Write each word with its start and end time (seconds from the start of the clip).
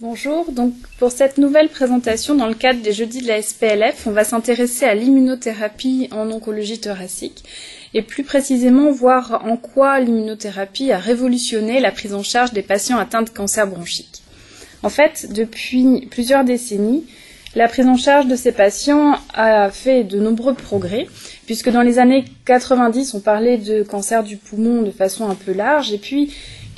Bonjour, 0.00 0.50
donc 0.50 0.74
pour 0.98 1.12
cette 1.12 1.38
nouvelle 1.38 1.68
présentation 1.68 2.34
dans 2.34 2.48
le 2.48 2.54
cadre 2.54 2.82
des 2.82 2.92
jeudis 2.92 3.22
de 3.22 3.28
la 3.28 3.40
SPLF, 3.40 4.08
on 4.08 4.10
va 4.10 4.24
s'intéresser 4.24 4.86
à 4.86 4.94
l'immunothérapie 4.96 6.08
en 6.10 6.32
oncologie 6.32 6.80
thoracique 6.80 7.44
et 7.94 8.02
plus 8.02 8.24
précisément 8.24 8.90
voir 8.90 9.42
en 9.46 9.56
quoi 9.56 10.00
l'immunothérapie 10.00 10.90
a 10.90 10.98
révolutionné 10.98 11.78
la 11.78 11.92
prise 11.92 12.12
en 12.12 12.24
charge 12.24 12.52
des 12.52 12.62
patients 12.62 12.98
atteints 12.98 13.22
de 13.22 13.30
cancer 13.30 13.68
bronchique. 13.68 14.22
En 14.82 14.88
fait, 14.88 15.32
depuis 15.32 16.08
plusieurs 16.10 16.42
décennies, 16.42 17.04
la 17.54 17.68
prise 17.68 17.86
en 17.86 17.96
charge 17.96 18.26
de 18.26 18.34
ces 18.34 18.50
patients 18.50 19.16
a 19.32 19.70
fait 19.70 20.02
de 20.02 20.18
nombreux 20.18 20.54
progrès, 20.54 21.06
puisque 21.46 21.70
dans 21.70 21.82
les 21.82 22.00
années 22.00 22.24
90, 22.46 23.14
on 23.14 23.20
parlait 23.20 23.58
de 23.58 23.84
cancer 23.84 24.24
du 24.24 24.38
poumon 24.38 24.82
de 24.82 24.90
façon 24.90 25.30
un 25.30 25.36
peu 25.36 25.52
large, 25.52 25.92
et 25.92 25.98
puis 25.98 26.34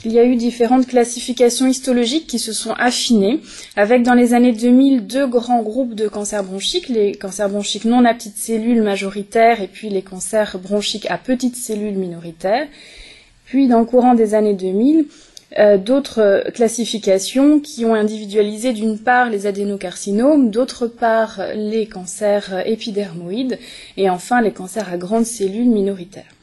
il 0.06 0.12
y 0.12 0.20
a 0.20 0.24
eu 0.24 0.37
différentes 0.37 0.87
classifications 0.87 1.66
histologiques 1.66 2.28
qui 2.28 2.38
se 2.38 2.52
sont 2.52 2.74
affinées, 2.78 3.41
avec 3.74 4.05
dans 4.05 4.14
les 4.14 4.34
années 4.34 4.52
2000 4.52 5.05
deux 5.05 5.27
grands 5.27 5.62
groupes 5.62 5.97
de 5.97 6.06
cancers 6.06 6.45
bronchiques, 6.45 6.88
les 6.88 7.16
cancers 7.16 7.48
bronchiques 7.48 7.84
non 7.84 8.05
à 8.05 8.14
petites 8.14 8.37
cellules 8.37 8.83
majoritaires 8.83 9.61
et 9.61 9.66
puis 9.66 9.88
les 9.88 10.02
cancers 10.02 10.59
bronchiques 10.62 11.11
à 11.11 11.19
petites 11.19 11.56
cellules 11.56 11.97
minoritaires. 11.97 12.69
Puis 13.47 13.66
dans 13.66 13.80
le 13.80 13.84
courant 13.84 14.14
des 14.14 14.34
années 14.34 14.55
2000, 14.55 15.06
euh, 15.59 15.77
d'autres 15.77 16.45
classifications 16.55 17.59
qui 17.59 17.84
ont 17.84 17.95
individualisé 17.95 18.73
d'une 18.73 19.00
part 19.00 19.28
les 19.28 19.47
adénocarcinomes, 19.47 20.52
d'autre 20.52 20.86
part 20.86 21.41
les 21.56 21.86
cancers 21.86 22.62
épidermoïdes 22.64 23.59
et 23.97 24.09
enfin 24.09 24.41
les 24.41 24.52
cancers 24.52 24.88
à 24.88 24.98
grandes 24.98 25.27
cellules 25.27 25.69
minoritaires. 25.69 26.36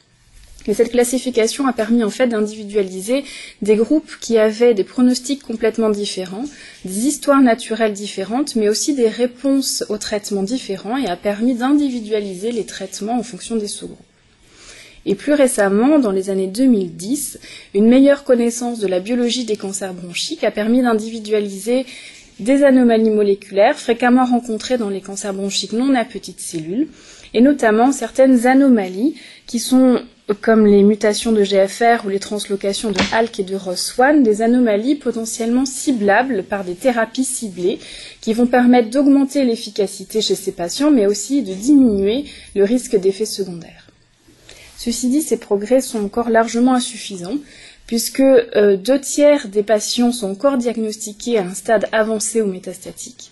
Et 0.66 0.72
cette 0.72 0.92
classification 0.92 1.66
a 1.66 1.72
permis 1.72 2.04
en 2.04 2.10
fait 2.10 2.26
d'individualiser 2.26 3.24
des 3.60 3.76
groupes 3.76 4.16
qui 4.20 4.38
avaient 4.38 4.72
des 4.72 4.84
pronostics 4.84 5.42
complètement 5.42 5.90
différents, 5.90 6.44
des 6.84 7.06
histoires 7.06 7.42
naturelles 7.42 7.92
différentes, 7.92 8.56
mais 8.56 8.70
aussi 8.70 8.94
des 8.94 9.08
réponses 9.08 9.84
aux 9.90 9.98
traitements 9.98 10.42
différents 10.42 10.96
et 10.96 11.06
a 11.06 11.16
permis 11.16 11.54
d'individualiser 11.54 12.50
les 12.50 12.64
traitements 12.64 13.18
en 13.18 13.22
fonction 13.22 13.56
des 13.56 13.68
sous-groupes. 13.68 13.98
Et 15.06 15.14
plus 15.14 15.34
récemment, 15.34 15.98
dans 15.98 16.12
les 16.12 16.30
années 16.30 16.46
2010, 16.46 17.38
une 17.74 17.88
meilleure 17.88 18.24
connaissance 18.24 18.78
de 18.78 18.86
la 18.86 19.00
biologie 19.00 19.44
des 19.44 19.56
cancers 19.56 19.92
bronchiques 19.92 20.44
a 20.44 20.50
permis 20.50 20.80
d'individualiser 20.80 21.84
des 22.40 22.64
anomalies 22.64 23.10
moléculaires 23.10 23.78
fréquemment 23.78 24.24
rencontrées 24.24 24.78
dans 24.78 24.88
les 24.88 25.02
cancers 25.02 25.34
bronchiques 25.34 25.74
non 25.74 25.94
à 25.94 26.06
petites 26.06 26.40
cellules, 26.40 26.88
et 27.34 27.42
notamment 27.42 27.92
certaines 27.92 28.46
anomalies 28.46 29.14
qui 29.46 29.58
sont 29.58 30.00
comme 30.40 30.66
les 30.66 30.82
mutations 30.82 31.32
de 31.32 31.42
GFR 31.42 32.06
ou 32.06 32.08
les 32.08 32.18
translocations 32.18 32.90
de 32.90 33.00
ALK 33.12 33.40
et 33.40 33.42
de 33.42 33.56
ROS1, 33.56 34.22
des 34.22 34.40
anomalies 34.40 34.94
potentiellement 34.94 35.66
ciblables 35.66 36.44
par 36.44 36.64
des 36.64 36.74
thérapies 36.74 37.24
ciblées 37.24 37.78
qui 38.22 38.32
vont 38.32 38.46
permettre 38.46 38.88
d'augmenter 38.88 39.44
l'efficacité 39.44 40.22
chez 40.22 40.34
ces 40.34 40.52
patients, 40.52 40.90
mais 40.90 41.06
aussi 41.06 41.42
de 41.42 41.52
diminuer 41.52 42.24
le 42.54 42.64
risque 42.64 42.96
d'effets 42.96 43.26
secondaires. 43.26 43.90
Ceci 44.78 45.10
dit, 45.10 45.20
ces 45.20 45.36
progrès 45.36 45.82
sont 45.82 46.02
encore 46.02 46.30
largement 46.30 46.74
insuffisants, 46.74 47.38
puisque 47.86 48.20
euh, 48.20 48.78
deux 48.78 49.00
tiers 49.00 49.48
des 49.48 49.62
patients 49.62 50.12
sont 50.12 50.30
encore 50.30 50.56
diagnostiqués 50.56 51.36
à 51.36 51.44
un 51.44 51.54
stade 51.54 51.86
avancé 51.92 52.40
ou 52.40 52.46
métastatique, 52.46 53.30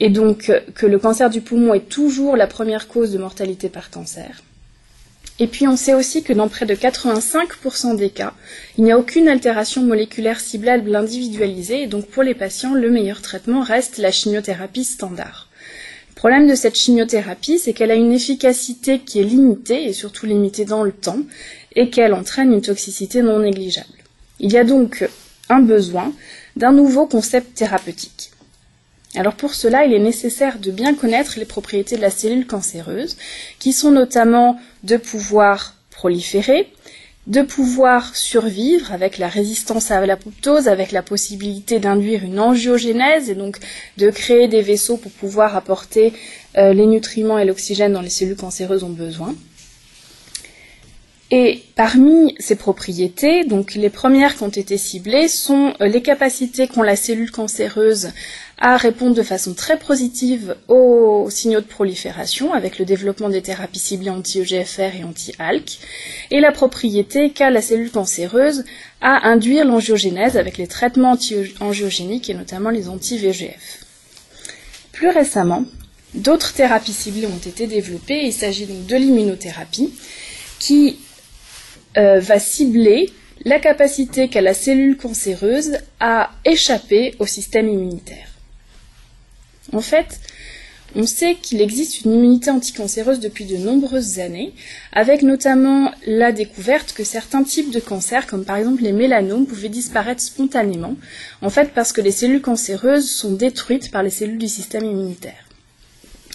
et 0.00 0.08
donc 0.08 0.50
que 0.74 0.86
le 0.86 0.98
cancer 0.98 1.28
du 1.28 1.42
poumon 1.42 1.74
est 1.74 1.88
toujours 1.90 2.34
la 2.34 2.46
première 2.46 2.88
cause 2.88 3.12
de 3.12 3.18
mortalité 3.18 3.68
par 3.68 3.90
cancer 3.90 4.42
et 5.38 5.46
puis 5.46 5.66
on 5.66 5.76
sait 5.76 5.94
aussi 5.94 6.22
que 6.22 6.32
dans 6.32 6.48
près 6.48 6.66
de 6.66 6.74
85% 6.74 7.96
des 7.96 8.10
cas, 8.10 8.34
il 8.76 8.84
n'y 8.84 8.92
a 8.92 8.98
aucune 8.98 9.28
altération 9.28 9.82
moléculaire 9.82 10.40
ciblable 10.40 10.94
individualisée, 10.94 11.82
et 11.82 11.86
donc 11.86 12.06
pour 12.06 12.22
les 12.22 12.34
patients, 12.34 12.74
le 12.74 12.90
meilleur 12.90 13.22
traitement 13.22 13.62
reste 13.62 13.98
la 13.98 14.10
chimiothérapie 14.10 14.84
standard. 14.84 15.48
Le 16.10 16.14
problème 16.14 16.48
de 16.48 16.54
cette 16.54 16.76
chimiothérapie, 16.76 17.58
c'est 17.58 17.72
qu'elle 17.72 17.90
a 17.90 17.96
une 17.96 18.12
efficacité 18.12 19.00
qui 19.00 19.20
est 19.20 19.24
limitée, 19.24 19.84
et 19.84 19.92
surtout 19.92 20.26
limitée 20.26 20.64
dans 20.64 20.84
le 20.84 20.92
temps, 20.92 21.20
et 21.74 21.90
qu'elle 21.90 22.14
entraîne 22.14 22.52
une 22.52 22.60
toxicité 22.60 23.22
non 23.22 23.40
négligeable. 23.40 23.88
Il 24.38 24.52
y 24.52 24.58
a 24.58 24.64
donc 24.64 25.08
un 25.48 25.60
besoin 25.60 26.12
d'un 26.56 26.72
nouveau 26.72 27.06
concept 27.06 27.54
thérapeutique. 27.54 28.31
Alors 29.14 29.34
pour 29.34 29.54
cela, 29.54 29.84
il 29.84 29.92
est 29.92 29.98
nécessaire 29.98 30.58
de 30.58 30.70
bien 30.70 30.94
connaître 30.94 31.34
les 31.38 31.44
propriétés 31.44 31.96
de 31.96 32.00
la 32.00 32.10
cellule 32.10 32.46
cancéreuse, 32.46 33.16
qui 33.58 33.72
sont 33.72 33.90
notamment 33.90 34.58
de 34.84 34.96
pouvoir 34.96 35.74
proliférer, 35.90 36.68
de 37.26 37.42
pouvoir 37.42 38.16
survivre 38.16 38.90
avec 38.90 39.18
la 39.18 39.28
résistance 39.28 39.90
à 39.90 40.04
l'apoptose, 40.04 40.66
avec 40.66 40.92
la 40.92 41.02
possibilité 41.02 41.78
d'induire 41.78 42.24
une 42.24 42.40
angiogénèse 42.40 43.28
et 43.28 43.34
donc 43.34 43.58
de 43.98 44.10
créer 44.10 44.48
des 44.48 44.62
vaisseaux 44.62 44.96
pour 44.96 45.12
pouvoir 45.12 45.56
apporter 45.56 46.12
euh, 46.56 46.72
les 46.72 46.86
nutriments 46.86 47.38
et 47.38 47.44
l'oxygène 47.44 47.92
dont 47.92 48.00
les 48.00 48.10
cellules 48.10 48.36
cancéreuses 48.36 48.82
ont 48.82 48.88
besoin. 48.88 49.34
Et 51.34 51.62
parmi 51.76 52.34
ces 52.38 52.56
propriétés, 52.56 53.42
les 53.74 53.88
premières 53.88 54.36
qui 54.36 54.42
ont 54.42 54.48
été 54.48 54.76
ciblées 54.76 55.28
sont 55.28 55.72
euh, 55.80 55.86
les 55.86 56.02
capacités 56.02 56.68
qu'ont 56.68 56.82
la 56.82 56.94
cellule 56.94 57.30
cancéreuse 57.30 58.10
à 58.64 58.76
répondre 58.76 59.16
de 59.16 59.24
façon 59.24 59.54
très 59.54 59.76
positive 59.76 60.54
aux 60.68 61.26
signaux 61.30 61.60
de 61.60 61.66
prolifération 61.66 62.54
avec 62.54 62.78
le 62.78 62.84
développement 62.84 63.28
des 63.28 63.42
thérapies 63.42 63.80
ciblées 63.80 64.10
anti-EGFR 64.10 64.94
et 65.00 65.04
anti-ALK, 65.04 65.78
et 66.30 66.38
la 66.38 66.52
propriété 66.52 67.30
qu'a 67.30 67.50
la 67.50 67.60
cellule 67.60 67.90
cancéreuse 67.90 68.64
à 69.00 69.28
induire 69.28 69.64
l'angiogénèse 69.64 70.36
avec 70.36 70.58
les 70.58 70.68
traitements 70.68 71.10
anti-angiogéniques 71.10 72.30
et 72.30 72.34
notamment 72.34 72.70
les 72.70 72.88
anti-VGF. 72.88 73.84
Plus 74.92 75.08
récemment, 75.08 75.64
d'autres 76.14 76.52
thérapies 76.52 76.92
ciblées 76.92 77.26
ont 77.26 77.44
été 77.44 77.66
développées. 77.66 78.26
Il 78.26 78.32
s'agit 78.32 78.66
donc 78.66 78.86
de 78.86 78.94
l'immunothérapie 78.94 79.92
qui 80.60 80.98
euh, 81.96 82.20
va 82.20 82.38
cibler 82.38 83.10
la 83.44 83.58
capacité 83.58 84.28
qu'a 84.28 84.40
la 84.40 84.54
cellule 84.54 84.96
cancéreuse 84.96 85.78
à 85.98 86.30
échapper 86.44 87.16
au 87.18 87.26
système 87.26 87.68
immunitaire. 87.68 88.31
En 89.72 89.80
fait, 89.80 90.20
on 90.94 91.06
sait 91.06 91.36
qu'il 91.40 91.60
existe 91.62 92.02
une 92.04 92.12
immunité 92.12 92.50
anticancéreuse 92.50 93.20
depuis 93.20 93.46
de 93.46 93.56
nombreuses 93.56 94.18
années, 94.18 94.52
avec 94.92 95.22
notamment 95.22 95.90
la 96.06 96.32
découverte 96.32 96.92
que 96.92 97.04
certains 97.04 97.44
types 97.44 97.70
de 97.70 97.80
cancers, 97.80 98.26
comme 98.26 98.44
par 98.44 98.56
exemple 98.56 98.82
les 98.82 98.92
mélanomes, 98.92 99.46
pouvaient 99.46 99.68
disparaître 99.68 100.20
spontanément, 100.20 100.96
en 101.40 101.50
fait 101.50 101.72
parce 101.74 101.92
que 101.92 102.00
les 102.00 102.10
cellules 102.10 102.42
cancéreuses 102.42 103.10
sont 103.10 103.32
détruites 103.32 103.90
par 103.90 104.02
les 104.02 104.10
cellules 104.10 104.38
du 104.38 104.48
système 104.48 104.84
immunitaire. 104.84 105.48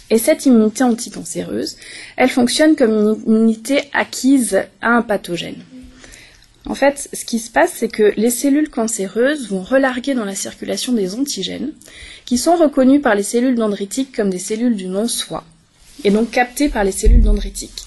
Et 0.09 0.17
cette 0.17 0.45
immunité 0.45 0.83
anticancéreuse, 0.83 1.75
elle 2.15 2.29
fonctionne 2.29 2.75
comme 2.75 2.93
une 2.93 3.21
immunité 3.27 3.89
acquise 3.93 4.63
à 4.81 4.95
un 4.95 5.01
pathogène. 5.01 5.61
En 6.69 6.75
fait, 6.75 7.09
ce 7.13 7.23
qui 7.23 7.39
se 7.39 7.49
passe, 7.49 7.71
c'est 7.75 7.87
que 7.87 8.13
les 8.17 8.29
cellules 8.29 8.69
cancéreuses 8.69 9.47
vont 9.47 9.63
relarguer 9.63 10.13
dans 10.13 10.25
la 10.25 10.35
circulation 10.35 10.91
des 10.91 11.15
antigènes, 11.15 11.71
qui 12.25 12.37
sont 12.37 12.57
reconnus 12.57 13.01
par 13.01 13.15
les 13.15 13.23
cellules 13.23 13.55
dendritiques 13.55 14.13
comme 14.13 14.29
des 14.29 14.39
cellules 14.39 14.75
du 14.75 14.87
non-soi, 14.87 15.45
et 16.03 16.11
donc 16.11 16.29
captés 16.29 16.67
par 16.67 16.83
les 16.83 16.91
cellules 16.91 17.23
dendritiques. 17.23 17.83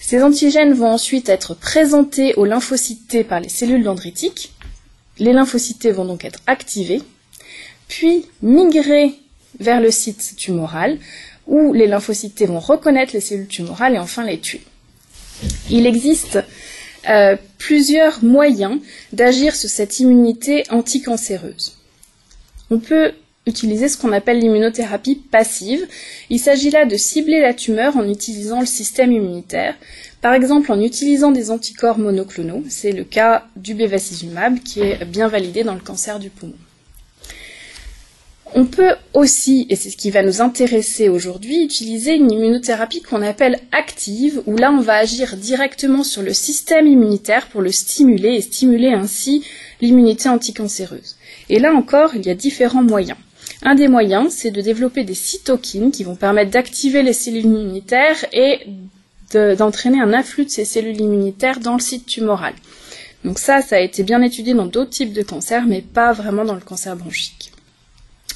Ces 0.00 0.22
antigènes 0.22 0.74
vont 0.74 0.90
ensuite 0.90 1.30
être 1.30 1.54
présentés 1.54 2.34
aux 2.34 2.44
lymphocytes 2.44 3.26
par 3.26 3.40
les 3.40 3.48
cellules 3.48 3.82
dendritiques. 3.82 4.52
Les 5.18 5.32
lymphocytes 5.32 5.86
vont 5.86 6.04
donc 6.04 6.26
être 6.26 6.40
activés, 6.46 7.00
puis 7.88 8.26
migrer 8.42 9.14
vers 9.60 9.80
le 9.80 9.90
site 9.90 10.34
tumoral, 10.36 10.98
où 11.46 11.72
les 11.72 11.86
lymphocytes 11.86 12.42
vont 12.42 12.60
reconnaître 12.60 13.14
les 13.14 13.20
cellules 13.20 13.46
tumorales 13.46 13.94
et 13.94 13.98
enfin 13.98 14.24
les 14.24 14.40
tuer. 14.40 14.60
Il 15.70 15.86
existe 15.86 16.38
euh, 17.08 17.36
plusieurs 17.64 18.22
moyens 18.22 18.78
d'agir 19.14 19.56
sur 19.56 19.70
cette 19.70 19.98
immunité 19.98 20.64
anticancéreuse. 20.68 21.78
On 22.70 22.78
peut 22.78 23.12
utiliser 23.46 23.88
ce 23.88 23.96
qu'on 23.96 24.12
appelle 24.12 24.38
l'immunothérapie 24.38 25.14
passive. 25.14 25.86
Il 26.28 26.38
s'agit 26.38 26.68
là 26.68 26.84
de 26.84 26.96
cibler 26.98 27.40
la 27.40 27.54
tumeur 27.54 27.96
en 27.96 28.06
utilisant 28.06 28.60
le 28.60 28.66
système 28.66 29.12
immunitaire, 29.12 29.76
par 30.20 30.34
exemple 30.34 30.72
en 30.72 30.80
utilisant 30.80 31.32
des 31.32 31.50
anticorps 31.50 31.98
monoclonaux. 31.98 32.64
C'est 32.68 32.92
le 32.92 33.04
cas 33.04 33.46
du 33.56 33.72
bevacizumab 33.72 34.58
qui 34.58 34.80
est 34.80 35.02
bien 35.06 35.28
validé 35.28 35.64
dans 35.64 35.74
le 35.74 35.80
cancer 35.80 36.18
du 36.18 36.28
poumon. 36.28 36.52
On 38.56 38.66
peut 38.66 38.94
aussi, 39.14 39.66
et 39.68 39.74
c'est 39.74 39.90
ce 39.90 39.96
qui 39.96 40.12
va 40.12 40.22
nous 40.22 40.40
intéresser 40.40 41.08
aujourd'hui, 41.08 41.64
utiliser 41.64 42.14
une 42.14 42.30
immunothérapie 42.30 43.02
qu'on 43.02 43.20
appelle 43.20 43.58
active, 43.72 44.42
où 44.46 44.56
là 44.56 44.70
on 44.70 44.80
va 44.80 44.94
agir 44.94 45.36
directement 45.36 46.04
sur 46.04 46.22
le 46.22 46.32
système 46.32 46.86
immunitaire 46.86 47.48
pour 47.48 47.62
le 47.62 47.72
stimuler 47.72 48.36
et 48.36 48.40
stimuler 48.40 48.92
ainsi 48.92 49.44
l'immunité 49.80 50.28
anticancéreuse. 50.28 51.16
Et 51.48 51.58
là 51.58 51.74
encore, 51.74 52.14
il 52.14 52.24
y 52.24 52.30
a 52.30 52.36
différents 52.36 52.84
moyens. 52.84 53.18
Un 53.62 53.74
des 53.74 53.88
moyens, 53.88 54.32
c'est 54.32 54.52
de 54.52 54.60
développer 54.60 55.02
des 55.02 55.14
cytokines 55.14 55.90
qui 55.90 56.04
vont 56.04 56.14
permettre 56.14 56.52
d'activer 56.52 57.02
les 57.02 57.12
cellules 57.12 57.46
immunitaires 57.46 58.24
et 58.32 58.60
d'entraîner 59.32 60.00
un 60.00 60.12
afflux 60.12 60.44
de 60.44 60.50
ces 60.50 60.64
cellules 60.64 61.00
immunitaires 61.00 61.58
dans 61.58 61.74
le 61.74 61.80
site 61.80 62.06
tumoral. 62.06 62.54
Donc 63.24 63.40
ça, 63.40 63.62
ça 63.62 63.76
a 63.76 63.80
été 63.80 64.04
bien 64.04 64.22
étudié 64.22 64.54
dans 64.54 64.66
d'autres 64.66 64.90
types 64.90 65.12
de 65.12 65.22
cancers, 65.22 65.66
mais 65.66 65.80
pas 65.80 66.12
vraiment 66.12 66.44
dans 66.44 66.54
le 66.54 66.60
cancer 66.60 66.94
bronchique. 66.94 67.50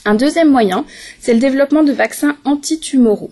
Un 0.04 0.14
deuxième 0.14 0.50
moyen, 0.50 0.84
c'est 1.20 1.34
le 1.34 1.40
développement 1.40 1.82
de 1.82 1.92
vaccins 1.92 2.36
antitumoraux. 2.44 3.30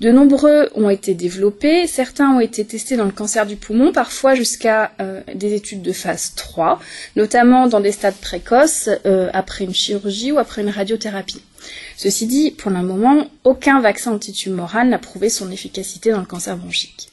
De 0.00 0.12
nombreux 0.12 0.68
ont 0.76 0.90
été 0.90 1.14
développés, 1.14 1.88
certains 1.88 2.30
ont 2.30 2.40
été 2.40 2.64
testés 2.64 2.96
dans 2.96 3.04
le 3.04 3.10
cancer 3.10 3.46
du 3.46 3.56
poumon, 3.56 3.90
parfois 3.90 4.36
jusqu'à 4.36 4.92
euh, 5.00 5.22
des 5.34 5.54
études 5.54 5.82
de 5.82 5.92
phase 5.92 6.34
3, 6.36 6.78
notamment 7.16 7.66
dans 7.66 7.80
des 7.80 7.90
stades 7.90 8.14
précoces, 8.14 8.88
euh, 9.06 9.28
après 9.32 9.64
une 9.64 9.74
chirurgie 9.74 10.30
ou 10.30 10.38
après 10.38 10.62
une 10.62 10.70
radiothérapie. 10.70 11.42
Ceci 11.96 12.28
dit, 12.28 12.52
pour 12.52 12.70
le 12.70 12.80
moment, 12.80 13.26
aucun 13.42 13.80
vaccin 13.80 14.12
antitumoral 14.12 14.88
n'a 14.88 14.98
prouvé 14.98 15.28
son 15.30 15.50
efficacité 15.50 16.12
dans 16.12 16.20
le 16.20 16.26
cancer 16.26 16.56
bronchique. 16.56 17.08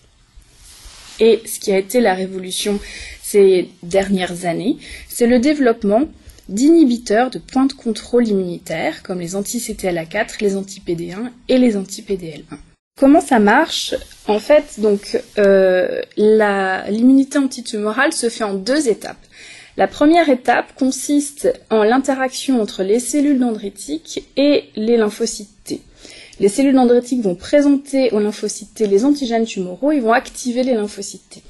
Et 1.19 1.41
ce 1.45 1.59
qui 1.59 1.71
a 1.71 1.79
été 1.79 2.01
la 2.01 2.13
révolution 2.13 2.79
ces 3.23 3.69
dernières 3.81 4.45
années, 4.45 4.77
c'est 5.09 5.25
le 5.25 5.39
développement 5.39 6.03
d'inhibiteurs 6.49 7.29
de 7.29 7.39
points 7.39 7.65
de 7.65 7.73
contrôle 7.73 8.27
immunitaire, 8.27 9.03
comme 9.03 9.19
les 9.19 9.35
anti-CTLA4, 9.35 10.41
les 10.41 10.55
anti-PD1 10.55 11.31
et 11.49 11.57
les 11.57 11.77
anti-PDL1. 11.77 12.57
Comment 12.97 13.21
ça 13.21 13.39
marche? 13.39 13.93
En 14.27 14.39
fait, 14.39 14.79
donc 14.79 15.21
euh, 15.37 16.01
l'immunité 16.17 17.37
antitumorale 17.37 18.13
se 18.13 18.29
fait 18.29 18.45
en 18.45 18.53
deux 18.53 18.87
étapes. 18.87 19.17
La 19.75 19.87
première 19.87 20.29
étape 20.29 20.73
consiste 20.75 21.51
en 21.69 21.83
l'interaction 21.83 22.61
entre 22.61 22.83
les 22.83 23.01
cellules 23.01 23.39
dendritiques 23.39 24.23
et 24.37 24.69
les 24.77 24.95
lymphocytes 24.95 25.49
T. 25.65 25.81
Les 26.39 26.47
cellules 26.47 26.75
dendritiques 26.75 27.21
vont 27.21 27.35
présenter 27.35 28.11
aux 28.11 28.19
lymphocytes 28.19 28.73
T 28.73 28.87
les 28.87 29.03
antigènes 29.03 29.45
tumoraux 29.45 29.91
et 29.91 29.99
vont 29.99 30.13
activer 30.13 30.63
les 30.63 30.75
lymphocytes 30.75 31.29
T. 31.29 31.43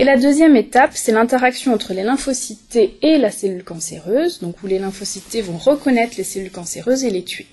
Et 0.00 0.04
la 0.04 0.16
deuxième 0.16 0.54
étape, 0.54 0.92
c'est 0.94 1.10
l'interaction 1.10 1.74
entre 1.74 1.92
les 1.92 2.04
lymphocytes 2.04 2.78
et 3.02 3.18
la 3.18 3.32
cellule 3.32 3.64
cancéreuse, 3.64 4.38
donc 4.38 4.62
où 4.62 4.68
les 4.68 4.78
lymphocytes 4.78 5.42
vont 5.42 5.58
reconnaître 5.58 6.14
les 6.16 6.22
cellules 6.22 6.52
cancéreuses 6.52 7.02
et 7.02 7.10
les 7.10 7.24
tuer. 7.24 7.46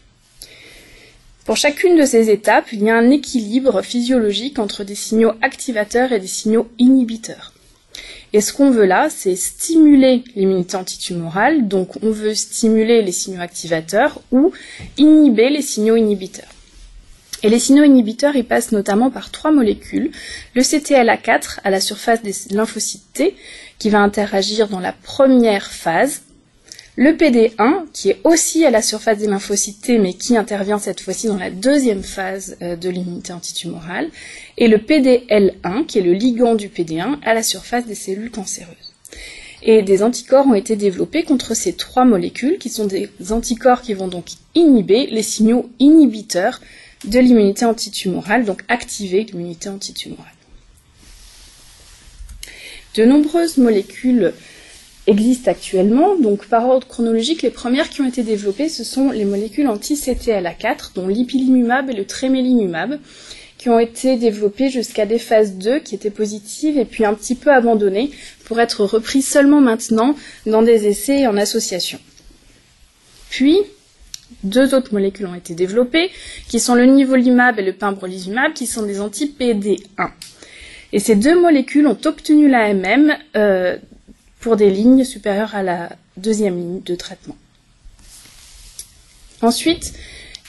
Pour 1.43 1.57
chacune 1.57 1.97
de 1.97 2.05
ces 2.05 2.29
étapes, 2.29 2.71
il 2.71 2.83
y 2.83 2.89
a 2.91 2.95
un 2.95 3.09
équilibre 3.09 3.81
physiologique 3.81 4.59
entre 4.59 4.83
des 4.83 4.93
signaux 4.93 5.33
activateurs 5.41 6.11
et 6.11 6.19
des 6.19 6.27
signaux 6.27 6.67
inhibiteurs. 6.77 7.51
Et 8.31 8.41
ce 8.41 8.53
qu'on 8.53 8.69
veut 8.69 8.85
là, 8.85 9.09
c'est 9.09 9.35
stimuler 9.35 10.23
l'immunité 10.35 10.75
antitumorale, 10.75 11.67
donc 11.67 12.03
on 12.03 12.11
veut 12.11 12.35
stimuler 12.35 13.01
les 13.01 13.11
signaux 13.11 13.41
activateurs 13.41 14.21
ou 14.31 14.51
inhiber 14.97 15.49
les 15.49 15.63
signaux 15.63 15.95
inhibiteurs. 15.95 16.54
Et 17.43 17.49
les 17.49 17.59
signaux 17.59 17.83
inhibiteurs, 17.83 18.35
ils 18.35 18.45
passent 18.45 18.71
notamment 18.71 19.11
par 19.11 19.31
trois 19.31 19.51
molécules. 19.51 20.11
Le 20.53 20.61
CTLA4 20.61 21.59
à 21.63 21.69
la 21.69 21.79
surface 21.79 22.21
des 22.23 22.33
lymphocytes 22.51 23.13
T, 23.13 23.35
qui 23.77 23.89
va 23.89 23.99
interagir 23.99 24.67
dans 24.67 24.79
la 24.79 24.93
première 24.93 25.71
phase 25.71 26.21
le 26.97 27.11
PD1, 27.11 27.87
qui 27.91 28.09
est 28.09 28.21
aussi 28.23 28.65
à 28.65 28.71
la 28.71 28.81
surface 28.81 29.17
des 29.17 29.27
lymphocytes 29.27 29.81
T, 29.81 29.97
mais 29.97 30.13
qui 30.13 30.37
intervient 30.37 30.79
cette 30.79 31.01
fois-ci 31.01 31.27
dans 31.27 31.37
la 31.37 31.49
deuxième 31.49 32.03
phase 32.03 32.55
euh, 32.61 32.77
de 32.77 32.89
l'immunité 32.89 33.33
antitumorale, 33.33 34.09
et 34.57 34.69
le 34.69 34.77
PDL1, 34.77 35.85
qui 35.85 35.99
est 35.99 36.01
le 36.01 36.13
ligand 36.13 36.55
du 36.55 36.69
PD1 36.69 37.17
à 37.23 37.33
la 37.33 37.43
surface 37.43 37.85
des 37.85 37.95
cellules 37.95 38.31
cancéreuses. 38.31 38.93
Et 39.61 39.81
des 39.81 40.03
anticorps 40.03 40.47
ont 40.47 40.53
été 40.53 40.75
développés 40.75 41.23
contre 41.23 41.53
ces 41.53 41.73
trois 41.73 42.05
molécules, 42.05 42.59
qui 42.59 42.69
sont 42.69 42.85
des 42.85 43.09
anticorps 43.29 43.81
qui 43.81 43.93
vont 43.93 44.07
donc 44.07 44.27
inhiber 44.53 45.07
les 45.07 45.23
signaux 45.23 45.69
inhibiteurs 45.79 46.61
de 47.03 47.19
l'immunité 47.19 47.65
antitumorale, 47.65 48.45
donc 48.45 48.63
activer 48.67 49.23
l'immunité 49.23 49.69
antitumorale. 49.69 50.31
De 52.95 53.03
nombreuses 53.03 53.57
molécules 53.57 54.33
existent 55.07 55.51
actuellement. 55.51 56.15
Donc 56.15 56.47
par 56.47 56.67
ordre 56.67 56.87
chronologique, 56.87 57.41
les 57.41 57.49
premières 57.49 57.89
qui 57.89 58.01
ont 58.01 58.07
été 58.07 58.23
développées, 58.23 58.69
ce 58.69 58.83
sont 58.83 59.11
les 59.11 59.25
molécules 59.25 59.67
anti-CTLA4, 59.67 60.93
dont 60.95 61.07
l'ipilimumab 61.07 61.89
et 61.89 61.93
le 61.93 62.05
tremelimumab, 62.05 62.99
qui 63.57 63.69
ont 63.69 63.79
été 63.79 64.17
développées 64.17 64.69
jusqu'à 64.69 65.05
des 65.05 65.19
phases 65.19 65.53
2 65.53 65.79
qui 65.79 65.95
étaient 65.95 66.09
positives 66.09 66.77
et 66.77 66.85
puis 66.85 67.05
un 67.05 67.13
petit 67.13 67.35
peu 67.35 67.51
abandonnées 67.51 68.11
pour 68.45 68.59
être 68.59 68.83
reprises 68.83 69.27
seulement 69.27 69.61
maintenant 69.61 70.15
dans 70.45 70.61
des 70.61 70.87
essais 70.87 71.25
en 71.27 71.37
association. 71.37 71.99
Puis, 73.29 73.57
deux 74.43 74.73
autres 74.73 74.93
molécules 74.93 75.27
ont 75.27 75.35
été 75.35 75.53
développées, 75.53 76.09
qui 76.47 76.59
sont 76.59 76.75
le 76.75 76.85
nivolumab 76.85 77.59
et 77.59 77.63
le 77.63 77.73
pembrolizumab, 77.73 78.53
qui 78.53 78.67
sont 78.67 78.83
des 78.83 78.99
anti-PD1. 78.99 80.09
Et 80.93 80.99
ces 80.99 81.15
deux 81.15 81.39
molécules 81.39 81.87
ont 81.87 81.97
obtenu 82.05 82.47
l'AMM 82.47 83.15
euh, 83.35 83.77
pour 84.39 84.55
des 84.55 84.69
lignes 84.69 85.03
supérieures 85.03 85.55
à 85.55 85.63
la 85.63 85.89
deuxième 86.17 86.57
ligne 86.57 86.81
de 86.81 86.95
traitement. 86.95 87.35
Ensuite, 89.41 89.93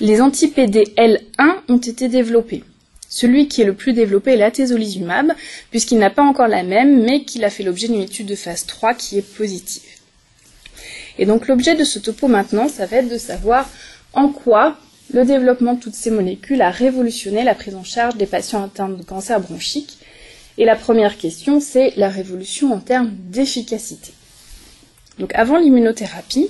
les 0.01 0.21
anti-PDL1 0.21 1.55
ont 1.69 1.79
été 1.79 2.09
développés. 2.09 2.63
Celui 3.09 3.49
qui 3.49 3.63
est 3.63 3.65
le 3.65 3.75
plus 3.75 3.93
développé 3.93 4.33
est 4.33 4.37
l'atezolizumab, 4.37 5.33
puisqu'il 5.71 5.99
n'a 5.99 6.11
pas 6.11 6.23
encore 6.23 6.49
la 6.49 6.63
même, 6.63 7.03
mais 7.03 7.25
qu'il 7.25 7.45
a 7.45 7.51
fait 7.51 7.63
l'objet 7.63 7.89
d'une 7.89 8.03
étude 8.03 8.27
de 8.27 8.35
phase 8.35 8.67
3 8.67 8.95
qui 8.95 9.19
est 9.19 9.37
positive. 9.37 9.96
Et 11.19 11.27
donc 11.27 11.49
l'objet 11.49 11.75
de 11.75 11.85
ce 11.85 11.99
topo 11.99 12.29
maintenant, 12.29 12.69
ça 12.69 12.87
va 12.87 12.99
être 12.99 13.09
de 13.09 13.19
savoir 13.19 13.69
en 14.13 14.29
quoi 14.29 14.77
le 15.13 15.25
développement 15.25 15.75
de 15.75 15.81
toutes 15.81 15.95
ces 15.95 16.11
molécules 16.11 16.63
a 16.63 16.71
révolutionné 16.71 17.45
la 17.45 17.55
prise 17.55 17.75
en 17.75 17.85
charge 17.85 18.17
des 18.17 18.27
patients 18.27 18.65
atteints 18.65 18.89
de 18.89 19.03
cancer 19.03 19.41
bronchique 19.41 19.99
et 20.59 20.65
la 20.65 20.77
première 20.77 21.19
question, 21.19 21.61
c'est 21.61 21.93
la 21.97 22.09
révolution 22.09 22.73
en 22.73 22.81
termes 22.81 23.11
d'efficacité. 23.29 24.13
Donc 25.19 25.35
avant 25.35 25.59
l'immunothérapie, 25.59 26.49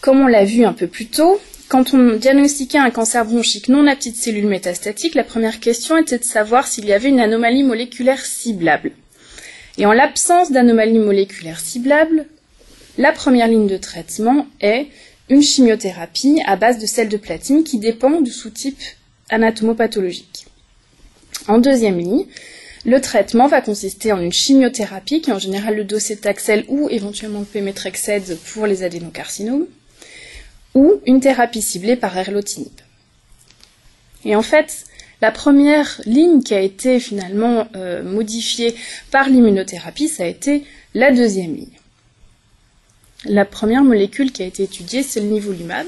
comme 0.00 0.20
on 0.20 0.26
l'a 0.26 0.44
vu 0.44 0.64
un 0.64 0.72
peu 0.72 0.86
plus 0.86 1.06
tôt, 1.06 1.40
quand 1.68 1.94
on 1.94 2.16
diagnostiquait 2.16 2.78
un 2.78 2.90
cancer 2.90 3.24
bronchique 3.24 3.68
non 3.68 3.86
à 3.86 3.96
petites 3.96 4.16
cellules 4.16 4.46
métastatiques, 4.46 5.14
la 5.14 5.24
première 5.24 5.60
question 5.60 5.96
était 5.98 6.18
de 6.18 6.24
savoir 6.24 6.66
s'il 6.66 6.86
y 6.86 6.92
avait 6.92 7.08
une 7.08 7.20
anomalie 7.20 7.64
moléculaire 7.64 8.24
ciblable. 8.24 8.92
Et 9.78 9.84
en 9.84 9.92
l'absence 9.92 10.52
d'anomalie 10.52 10.98
moléculaire 10.98 11.60
ciblable, 11.60 12.26
la 12.98 13.12
première 13.12 13.48
ligne 13.48 13.66
de 13.66 13.76
traitement 13.76 14.46
est 14.60 14.86
une 15.28 15.42
chimiothérapie 15.42 16.40
à 16.46 16.56
base 16.56 16.78
de 16.78 16.86
sel 16.86 17.08
de 17.08 17.16
platine 17.16 17.64
qui 17.64 17.78
dépend 17.78 18.20
du 18.20 18.30
sous-type 18.30 18.80
anatomopathologique. 19.28 20.46
En 21.48 21.58
deuxième 21.58 21.98
ligne, 21.98 22.26
le 22.84 23.00
traitement 23.00 23.48
va 23.48 23.60
consister 23.60 24.12
en 24.12 24.20
une 24.20 24.32
chimiothérapie, 24.32 25.20
qui 25.20 25.30
est 25.30 25.34
en 25.34 25.38
général 25.38 25.74
le 25.76 25.84
docétaxel 25.84 26.64
ou 26.68 26.88
éventuellement 26.88 27.40
le 27.40 27.44
pémétrexède 27.44 28.38
pour 28.52 28.66
les 28.66 28.84
adénocarcinomes, 28.84 29.66
ou 30.74 30.94
une 31.04 31.20
thérapie 31.20 31.62
ciblée 31.62 31.96
par 31.96 32.16
erlotinib. 32.16 32.70
Et 34.24 34.36
en 34.36 34.42
fait, 34.42 34.84
la 35.20 35.32
première 35.32 36.00
ligne 36.04 36.42
qui 36.42 36.54
a 36.54 36.60
été 36.60 37.00
finalement 37.00 37.66
euh, 37.74 38.02
modifiée 38.02 38.74
par 39.10 39.28
l'immunothérapie, 39.28 40.08
ça 40.08 40.24
a 40.24 40.26
été 40.26 40.62
la 40.94 41.10
deuxième 41.10 41.54
ligne. 41.54 41.78
La 43.24 43.44
première 43.44 43.82
molécule 43.82 44.30
qui 44.30 44.42
a 44.42 44.46
été 44.46 44.62
étudiée, 44.62 45.02
c'est 45.02 45.20
le 45.20 45.26
nivolumab. 45.26 45.86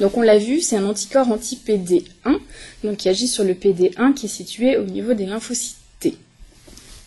Donc 0.00 0.16
on 0.16 0.22
l'a 0.22 0.38
vu, 0.38 0.60
c'est 0.60 0.76
un 0.76 0.84
anticorps 0.84 1.30
anti-PD1, 1.30 2.38
donc 2.84 2.98
qui 2.98 3.08
agit 3.08 3.28
sur 3.28 3.44
le 3.44 3.54
PD1 3.54 4.14
qui 4.14 4.26
est 4.26 4.28
situé 4.28 4.76
au 4.76 4.84
niveau 4.84 5.14
des 5.14 5.26
lymphocytes 5.26 5.76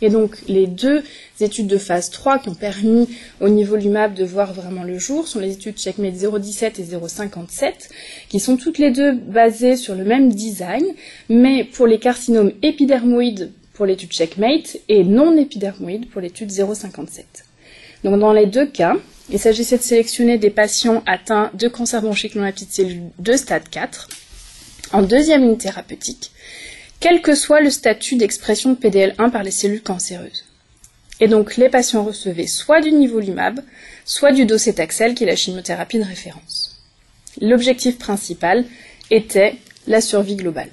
et 0.02 0.10
donc 0.10 0.38
les 0.48 0.68
deux 0.68 1.04
études 1.42 1.68
de 1.68 1.78
phase 1.78 2.10
3 2.10 2.40
qui 2.40 2.50
ont 2.50 2.56
permis 2.56 3.08
au 3.42 3.50
niveau 3.50 3.76
LUMAB 3.76 4.14
de 4.14 4.26
voir 4.26 4.54
vraiment 4.54 4.84
le 4.84 4.98
jour 4.98 5.28
sont 5.28 5.40
les 5.40 5.54
études 5.54 5.78
Checkmate 5.78 6.14
017 6.14 6.80
et 6.80 6.86
057, 7.08 7.90
qui 8.30 8.40
sont 8.40 8.58
toutes 8.58 8.78
les 8.78 8.92
deux 8.92 9.14
basées 9.14 9.76
sur 9.76 9.96
le 9.96 10.04
même 10.04 10.32
design, 10.32 10.86
mais 11.30 11.64
pour 11.64 11.88
les 11.88 12.00
carcinomes 12.00 12.52
épidermoïdes 12.62 13.52
pour 13.74 13.86
l'étude 13.86 14.12
Checkmate 14.12 14.78
et 14.90 15.04
non 15.04 15.38
épidermoïdes 15.38 16.10
pour 16.10 16.22
l'étude 16.22 16.52
057. 16.52 17.26
Donc 18.04 18.20
dans 18.20 18.34
les 18.34 18.46
deux 18.46 18.66
cas, 18.66 18.96
il 19.32 19.40
s'agissait 19.40 19.78
de 19.78 19.84
sélectionner 19.84 20.38
des 20.38 20.50
patients 20.50 21.04
atteints 21.06 21.52
de 21.54 21.68
cancer 21.68 22.02
bronchique 22.02 22.36
non 22.36 22.50
petite 22.52 22.74
cellule 22.74 23.10
de 23.20 23.34
stade 23.34 23.70
4 23.70 24.10
en 24.92 25.02
deuxième 25.02 25.44
ligne 25.44 25.58
thérapeutique 25.58 26.32
quel 27.00 27.22
que 27.22 27.36
soit 27.36 27.62
le 27.62 27.70
statut 27.70 28.16
d'expression 28.16 28.74
de 28.74 28.78
PDL1 28.78 29.32
par 29.32 29.44
les 29.44 29.52
cellules 29.52 29.82
cancéreuses. 29.82 30.46
Et 31.22 31.28
donc 31.28 31.58
les 31.58 31.70
patients 31.70 32.04
recevaient 32.04 32.48
soit 32.48 32.82
du 32.82 32.92
nivolumab, 32.92 33.62
soit 34.06 34.32
du 34.32 34.46
docétaxel, 34.46 35.16
qui 35.16 35.24
est 35.24 35.28
la 35.28 35.36
chimiothérapie 35.36 36.00
de 36.00 36.04
référence. 36.04 36.82
L'objectif 37.42 37.98
principal 37.98 38.66
était 39.12 39.56
la 39.88 40.02
survie 40.02 40.36
globale. 40.36 40.70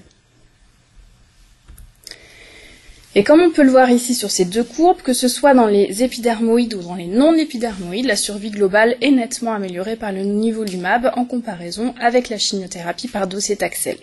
Et 3.18 3.24
comme 3.24 3.40
on 3.40 3.50
peut 3.50 3.62
le 3.62 3.70
voir 3.70 3.90
ici 3.90 4.14
sur 4.14 4.30
ces 4.30 4.44
deux 4.44 4.62
courbes, 4.62 5.00
que 5.00 5.14
ce 5.14 5.26
soit 5.26 5.54
dans 5.54 5.68
les 5.68 6.02
épidermoïdes 6.02 6.74
ou 6.74 6.82
dans 6.82 6.96
les 6.96 7.06
non-épidermoïdes, 7.06 8.04
la 8.04 8.14
survie 8.14 8.50
globale 8.50 8.94
est 9.00 9.10
nettement 9.10 9.54
améliorée 9.54 9.96
par 9.96 10.12
le 10.12 10.20
nivolumab 10.20 11.12
en 11.16 11.24
comparaison 11.24 11.94
avec 11.98 12.28
la 12.28 12.36
chimiothérapie 12.36 13.08
par 13.08 13.26
docétaxel. 13.26 13.96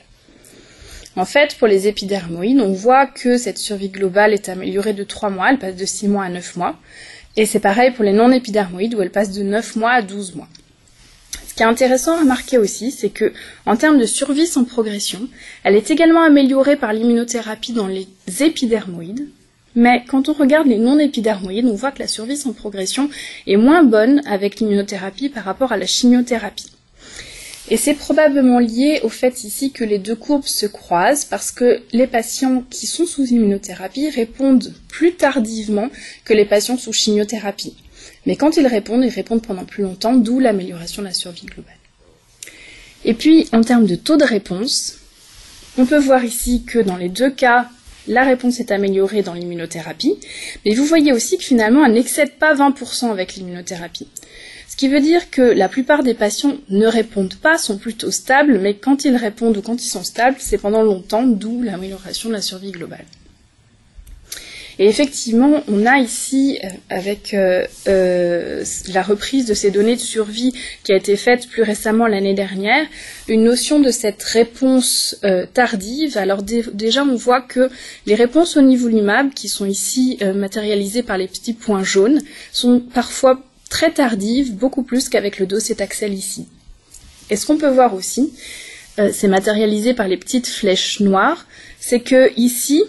En 1.15 1.25
fait, 1.25 1.55
pour 1.59 1.67
les 1.67 1.87
épidermoïdes, 1.87 2.59
on 2.59 2.73
voit 2.73 3.05
que 3.05 3.37
cette 3.37 3.59
survie 3.59 3.89
globale 3.89 4.33
est 4.33 4.49
améliorée 4.49 4.93
de 4.93 5.03
3 5.03 5.29
mois, 5.29 5.51
elle 5.51 5.59
passe 5.59 5.75
de 5.75 5.85
6 5.85 6.07
mois 6.07 6.23
à 6.23 6.29
9 6.29 6.55
mois, 6.55 6.75
Et 7.37 7.45
c'est 7.45 7.59
pareil 7.59 7.91
pour 7.91 8.03
les 8.03 8.13
non-épidermoïdes 8.13 8.95
où 8.95 9.01
elle 9.03 9.11
passe 9.11 9.31
de 9.31 9.43
9 9.43 9.75
mois 9.75 9.91
à 9.91 10.01
12 10.01 10.33
mois. 10.33 10.47
Ce 11.53 11.57
qui 11.57 11.61
est 11.61 11.67
intéressant 11.67 12.15
à 12.15 12.21
remarquer 12.21 12.57
aussi, 12.57 12.89
c'est 12.89 13.11
que, 13.11 13.31
en 13.67 13.75
termes 13.75 13.99
de 13.99 14.07
survie 14.07 14.47
sans 14.47 14.63
progression, 14.63 15.29
elle 15.63 15.75
est 15.75 15.91
également 15.91 16.23
améliorée 16.23 16.77
par 16.77 16.93
l'immunothérapie 16.93 17.73
dans 17.73 17.85
les 17.85 18.07
épidermoïdes. 18.39 19.27
Mais 19.75 20.03
quand 20.07 20.29
on 20.29 20.33
regarde 20.33 20.65
les 20.65 20.79
non-épidermoïdes, 20.79 21.67
on 21.67 21.75
voit 21.75 21.91
que 21.91 21.99
la 21.99 22.07
survie 22.07 22.37
sans 22.37 22.53
progression 22.53 23.07
est 23.45 23.55
moins 23.55 23.83
bonne 23.83 24.23
avec 24.25 24.59
l'immunothérapie 24.59 25.29
par 25.29 25.43
rapport 25.43 25.71
à 25.71 25.77
la 25.77 25.85
chimiothérapie. 25.85 26.71
Et 27.69 27.77
c'est 27.77 27.93
probablement 27.93 28.57
lié 28.57 29.01
au 29.03 29.09
fait 29.09 29.43
ici 29.43 29.71
que 29.71 29.83
les 29.83 29.99
deux 29.99 30.15
courbes 30.15 30.47
se 30.47 30.65
croisent 30.65 31.25
parce 31.25 31.51
que 31.51 31.83
les 31.91 32.07
patients 32.07 32.63
qui 32.71 32.87
sont 32.87 33.05
sous 33.05 33.25
immunothérapie 33.25 34.09
répondent 34.09 34.73
plus 34.87 35.13
tardivement 35.13 35.89
que 36.25 36.33
les 36.33 36.45
patients 36.45 36.79
sous 36.79 36.93
chimiothérapie. 36.93 37.75
Mais 38.25 38.35
quand 38.35 38.57
ils 38.57 38.67
répondent, 38.67 39.03
ils 39.03 39.09
répondent 39.09 39.45
pendant 39.45 39.65
plus 39.65 39.83
longtemps, 39.83 40.13
d'où 40.13 40.39
l'amélioration 40.39 41.01
de 41.01 41.07
la 41.07 41.13
survie 41.13 41.45
globale. 41.45 41.73
Et 43.05 43.13
puis, 43.13 43.47
en 43.51 43.61
termes 43.61 43.85
de 43.85 43.95
taux 43.95 44.17
de 44.17 44.23
réponse, 44.23 44.97
on 45.77 45.85
peut 45.85 45.97
voir 45.97 46.23
ici 46.23 46.63
que 46.63 46.79
dans 46.79 46.95
les 46.95 47.09
deux 47.09 47.31
cas, 47.31 47.69
la 48.07 48.23
réponse 48.23 48.59
est 48.59 48.71
améliorée 48.71 49.23
dans 49.23 49.33
l'immunothérapie, 49.33 50.17
mais 50.65 50.73
vous 50.73 50.85
voyez 50.85 51.11
aussi 51.11 51.37
que 51.37 51.43
finalement, 51.43 51.85
elle 51.85 51.93
n'excède 51.93 52.33
pas 52.37 52.53
20% 52.53 53.11
avec 53.11 53.35
l'immunothérapie. 53.35 54.07
Ce 54.67 54.75
qui 54.75 54.87
veut 54.87 55.01
dire 55.01 55.29
que 55.29 55.41
la 55.41 55.69
plupart 55.69 56.03
des 56.03 56.13
patients 56.13 56.57
ne 56.69 56.87
répondent 56.87 57.35
pas, 57.35 57.57
sont 57.57 57.77
plutôt 57.77 58.11
stables, 58.11 58.59
mais 58.59 58.75
quand 58.75 59.05
ils 59.05 59.15
répondent 59.15 59.57
ou 59.57 59.61
quand 59.61 59.81
ils 59.83 59.87
sont 59.87 60.03
stables, 60.03 60.37
c'est 60.39 60.57
pendant 60.57 60.81
longtemps, 60.81 61.23
d'où 61.23 61.61
l'amélioration 61.61 62.29
de 62.29 62.33
la 62.33 62.41
survie 62.41 62.71
globale. 62.71 63.05
Et 64.79 64.87
effectivement, 64.87 65.63
on 65.67 65.85
a 65.85 65.99
ici, 65.99 66.59
euh, 66.63 66.67
avec 66.89 67.33
euh, 67.33 67.65
euh, 67.87 68.63
la 68.91 69.03
reprise 69.03 69.45
de 69.45 69.53
ces 69.53 69.69
données 69.69 69.95
de 69.95 70.01
survie 70.01 70.51
qui 70.83 70.93
a 70.93 70.95
été 70.95 71.15
faite 71.15 71.47
plus 71.47 71.61
récemment 71.61 72.07
l'année 72.07 72.33
dernière, 72.33 72.85
une 73.27 73.43
notion 73.43 73.79
de 73.79 73.91
cette 73.91 74.23
réponse 74.23 75.15
tardive. 75.53 76.17
Alors 76.17 76.41
déjà, 76.43 77.03
on 77.03 77.15
voit 77.15 77.41
que 77.41 77.69
les 78.05 78.15
réponses 78.15 78.57
au 78.57 78.61
niveau 78.61 78.89
nivolumab, 78.89 79.33
qui 79.33 79.47
sont 79.47 79.65
ici 79.65 80.17
matérialisées 80.35 81.03
par 81.03 81.17
les 81.17 81.27
petits 81.27 81.53
points 81.53 81.83
jaunes, 81.83 82.21
sont 82.51 82.79
parfois 82.79 83.41
très 83.69 83.91
tardives, 83.91 84.55
beaucoup 84.55 84.83
plus 84.83 85.09
qu'avec 85.09 85.39
le 85.39 85.45
docétaxel 85.45 86.13
ici. 86.13 86.47
Et 87.29 87.35
ce 87.35 87.45
qu'on 87.45 87.57
peut 87.57 87.69
voir 87.69 87.93
aussi, 87.93 88.33
c'est 88.97 89.27
matérialisé 89.27 89.93
par 89.93 90.07
les 90.07 90.17
petites 90.17 90.47
flèches 90.47 90.99
noires, 90.99 91.45
c'est 91.79 92.01
que 92.01 92.31
ici, 92.37 92.83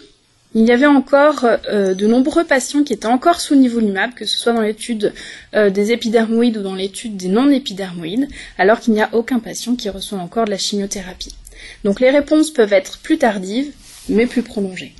il 0.54 0.64
y 0.64 0.70
avait 0.70 0.86
encore 0.86 1.44
euh, 1.44 1.94
de 1.94 2.06
nombreux 2.06 2.44
patients 2.44 2.84
qui 2.84 2.92
étaient 2.92 3.06
encore 3.06 3.40
sous 3.40 3.56
niveau 3.56 3.80
nivolumab, 3.80 4.14
que 4.14 4.24
ce 4.24 4.38
soit 4.38 4.52
dans 4.52 4.60
l'étude 4.60 5.12
euh, 5.54 5.68
des 5.68 5.90
épidermoïdes 5.90 6.58
ou 6.58 6.62
dans 6.62 6.76
l'étude 6.76 7.16
des 7.16 7.28
non-épidermoïdes, 7.28 8.28
alors 8.56 8.78
qu'il 8.78 8.94
n'y 8.94 9.02
a 9.02 9.10
aucun 9.12 9.40
patient 9.40 9.74
qui 9.74 9.90
reçoit 9.90 10.18
encore 10.18 10.44
de 10.44 10.50
la 10.50 10.58
chimiothérapie. 10.58 11.34
Donc 11.82 11.98
les 11.98 12.10
réponses 12.10 12.50
peuvent 12.50 12.72
être 12.72 12.98
plus 12.98 13.18
tardives, 13.18 13.72
mais 14.08 14.26
plus 14.26 14.42
prolongées. 14.42 14.94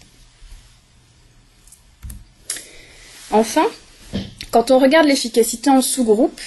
Enfin, 3.31 3.67
quand 4.51 4.71
on 4.71 4.79
regarde 4.79 5.07
l'efficacité 5.07 5.71
en 5.71 5.83
sous-groupe, 5.83 6.41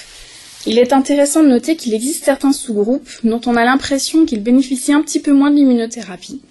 il 0.66 0.78
est 0.78 0.92
intéressant 0.92 1.42
de 1.42 1.48
noter 1.48 1.76
qu'il 1.76 1.94
existe 1.94 2.24
certains 2.24 2.52
sous-groupes 2.52 3.08
dont 3.24 3.40
on 3.46 3.56
a 3.56 3.64
l'impression 3.64 4.26
qu'ils 4.26 4.42
bénéficient 4.42 4.92
un 4.92 5.02
petit 5.02 5.20
peu 5.20 5.32
moins 5.32 5.50
de 5.50 5.56
l'immunothérapie. 5.56 6.42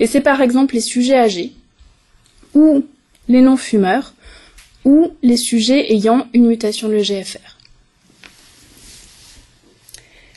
Et 0.00 0.06
c'est 0.06 0.22
par 0.22 0.40
exemple 0.40 0.74
les 0.74 0.80
sujets 0.80 1.16
âgés, 1.16 1.52
ou 2.54 2.84
les 3.28 3.40
non-fumeurs, 3.40 4.14
ou 4.84 5.12
les 5.22 5.36
sujets 5.36 5.92
ayant 5.92 6.26
une 6.32 6.46
mutation 6.46 6.88
de 6.88 6.94
l'EGFR. 6.94 7.58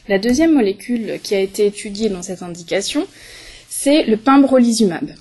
La 0.09 0.19
deuxième 0.19 0.53
molécule 0.53 1.19
qui 1.23 1.33
a 1.33 1.39
été 1.39 1.65
étudiée 1.65 2.09
dans 2.09 2.21
cette 2.21 2.43
indication, 2.43 3.07
c'est 3.69 4.03
le 4.03 4.17
pimbrolizumab. 4.17 5.11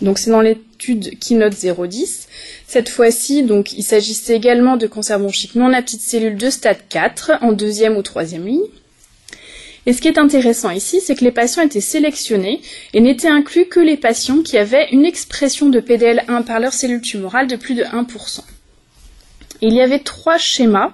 Donc 0.00 0.18
c'est 0.18 0.30
dans 0.30 0.40
l'étude 0.40 1.18
Keynote 1.18 1.54
010. 1.54 2.28
Cette 2.66 2.88
fois-ci, 2.88 3.46
il 3.76 3.82
s'agissait 3.82 4.36
également 4.36 4.76
de 4.76 4.86
cancer 4.86 5.18
bronchique 5.18 5.54
non 5.54 5.72
à 5.72 5.82
petite 5.82 6.00
cellule 6.00 6.36
de 6.36 6.50
stade 6.50 6.78
4 6.88 7.32
en 7.42 7.52
deuxième 7.52 7.96
ou 7.96 8.02
troisième 8.02 8.46
ligne. 8.46 8.64
Et 9.86 9.92
ce 9.92 10.02
qui 10.02 10.08
est 10.08 10.18
intéressant 10.18 10.70
ici, 10.70 11.00
c'est 11.00 11.14
que 11.14 11.24
les 11.24 11.30
patients 11.30 11.62
étaient 11.62 11.80
sélectionnés 11.80 12.60
et 12.92 13.00
n'étaient 13.00 13.28
inclus 13.28 13.66
que 13.66 13.78
les 13.78 13.96
patients 13.96 14.42
qui 14.42 14.58
avaient 14.58 14.88
une 14.90 15.06
expression 15.06 15.68
de 15.68 15.80
PDL1 15.80 16.42
par 16.42 16.58
leur 16.58 16.72
cellule 16.72 17.00
tumorale 17.00 17.46
de 17.46 17.54
plus 17.54 17.74
de 17.74 17.84
1%. 17.84 18.40
il 19.62 19.72
y 19.72 19.80
avait 19.80 20.00
trois 20.00 20.38
schémas, 20.38 20.92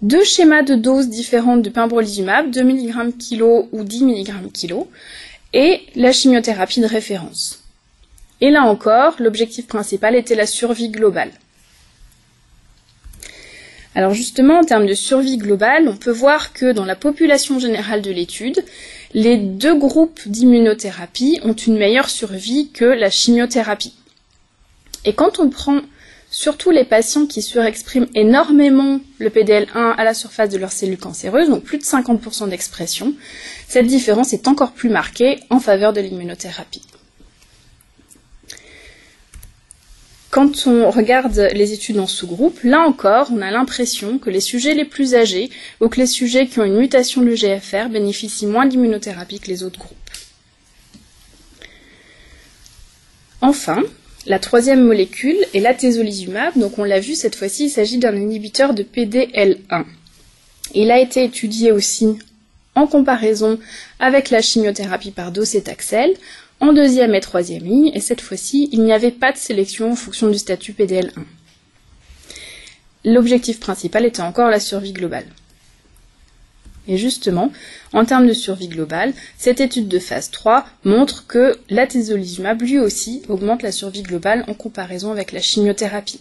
deux 0.00 0.24
schémas 0.24 0.62
de 0.62 0.74
doses 0.74 1.08
différentes 1.08 1.62
de 1.62 1.70
pembrolizumab, 1.70 2.50
2 2.50 2.62
mg 2.62 3.12
kg 3.18 3.42
ou 3.70 3.84
10 3.84 4.04
mg 4.04 4.32
kg, 4.52 4.74
et 5.52 5.82
la 5.94 6.12
chimiothérapie 6.12 6.80
de 6.80 6.86
référence. 6.86 7.62
Et 8.40 8.50
là 8.50 8.62
encore, 8.62 9.16
l'objectif 9.18 9.66
principal 9.66 10.14
était 10.14 10.34
la 10.34 10.46
survie 10.46 10.88
globale. 10.88 11.30
Alors 13.96 14.12
justement, 14.12 14.58
en 14.58 14.64
termes 14.64 14.84
de 14.86 14.92
survie 14.92 15.38
globale, 15.38 15.88
on 15.88 15.96
peut 15.96 16.10
voir 16.10 16.52
que 16.52 16.70
dans 16.70 16.84
la 16.84 16.96
population 16.96 17.58
générale 17.58 18.02
de 18.02 18.10
l'étude, 18.10 18.62
les 19.14 19.38
deux 19.38 19.74
groupes 19.74 20.20
d'immunothérapie 20.26 21.40
ont 21.44 21.54
une 21.54 21.78
meilleure 21.78 22.10
survie 22.10 22.68
que 22.68 22.84
la 22.84 23.08
chimiothérapie. 23.08 23.94
Et 25.06 25.14
quand 25.14 25.38
on 25.38 25.48
prend 25.48 25.80
surtout 26.30 26.70
les 26.70 26.84
patients 26.84 27.24
qui 27.24 27.40
surexpriment 27.40 28.08
énormément 28.14 29.00
le 29.18 29.30
PDL1 29.30 29.94
à 29.96 30.04
la 30.04 30.12
surface 30.12 30.50
de 30.50 30.58
leurs 30.58 30.72
cellules 30.72 30.98
cancéreuses, 30.98 31.48
donc 31.48 31.64
plus 31.64 31.78
de 31.78 31.84
50% 31.84 32.50
d'expression, 32.50 33.14
cette 33.66 33.86
différence 33.86 34.34
est 34.34 34.46
encore 34.46 34.72
plus 34.72 34.90
marquée 34.90 35.40
en 35.48 35.58
faveur 35.58 35.94
de 35.94 36.02
l'immunothérapie. 36.02 36.82
Quand 40.36 40.66
on 40.66 40.90
regarde 40.90 41.48
les 41.54 41.72
études 41.72 41.98
en 41.98 42.06
sous-groupe, 42.06 42.60
là 42.62 42.80
encore, 42.80 43.30
on 43.32 43.40
a 43.40 43.50
l'impression 43.50 44.18
que 44.18 44.28
les 44.28 44.42
sujets 44.42 44.74
les 44.74 44.84
plus 44.84 45.14
âgés 45.14 45.48
ou 45.80 45.88
que 45.88 45.98
les 45.98 46.06
sujets 46.06 46.46
qui 46.46 46.60
ont 46.60 46.64
une 46.64 46.76
mutation 46.76 47.22
de 47.22 47.34
GFR 47.34 47.88
bénéficient 47.88 48.44
moins 48.44 48.66
d'immunothérapie 48.66 49.40
que 49.40 49.48
les 49.48 49.62
autres 49.62 49.78
groupes. 49.78 49.96
Enfin, 53.40 53.82
la 54.26 54.38
troisième 54.38 54.84
molécule 54.84 55.38
est 55.54 55.60
l'atezolizumab. 55.60 56.58
Donc 56.58 56.78
on 56.78 56.84
l'a 56.84 57.00
vu 57.00 57.14
cette 57.14 57.34
fois-ci, 57.34 57.64
il 57.64 57.70
s'agit 57.70 57.96
d'un 57.96 58.14
inhibiteur 58.14 58.74
de 58.74 58.82
PDL1. 58.82 59.86
Il 60.74 60.90
a 60.90 61.00
été 61.00 61.24
étudié 61.24 61.72
aussi 61.72 62.18
en 62.74 62.86
comparaison 62.86 63.58
avec 64.00 64.28
la 64.28 64.42
chimiothérapie 64.42 65.12
par 65.12 65.32
docétaxel 65.32 66.12
en 66.60 66.72
deuxième 66.72 67.14
et 67.14 67.20
troisième 67.20 67.64
ligne, 67.64 67.90
et 67.94 68.00
cette 68.00 68.20
fois-ci, 68.20 68.68
il 68.72 68.82
n'y 68.82 68.92
avait 68.92 69.10
pas 69.10 69.32
de 69.32 69.36
sélection 69.36 69.92
en 69.92 69.96
fonction 69.96 70.28
du 70.28 70.38
statut 70.38 70.72
PDL1. 70.72 71.24
L'objectif 73.04 73.60
principal 73.60 74.04
était 74.04 74.22
encore 74.22 74.48
la 74.48 74.60
survie 74.60 74.92
globale. 74.92 75.26
Et 76.88 76.96
justement, 76.96 77.52
en 77.92 78.04
termes 78.04 78.28
de 78.28 78.32
survie 78.32 78.68
globale, 78.68 79.12
cette 79.36 79.60
étude 79.60 79.88
de 79.88 79.98
phase 79.98 80.30
3 80.30 80.64
montre 80.84 81.26
que 81.26 81.58
l'atezolizumab 81.68 82.62
lui 82.62 82.78
aussi 82.78 83.22
augmente 83.28 83.62
la 83.62 83.72
survie 83.72 84.02
globale 84.02 84.44
en 84.46 84.54
comparaison 84.54 85.10
avec 85.10 85.32
la 85.32 85.40
chimiothérapie, 85.40 86.20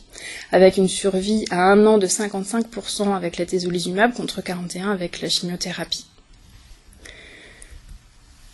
avec 0.52 0.78
une 0.78 0.88
survie 0.88 1.46
à 1.52 1.62
un 1.62 1.86
an 1.86 1.98
de 1.98 2.08
55% 2.08 3.16
avec 3.16 3.38
l'atezolizumab 3.38 4.14
contre 4.14 4.42
41% 4.42 4.90
avec 4.90 5.22
la 5.22 5.30
chimiothérapie. 5.30 6.06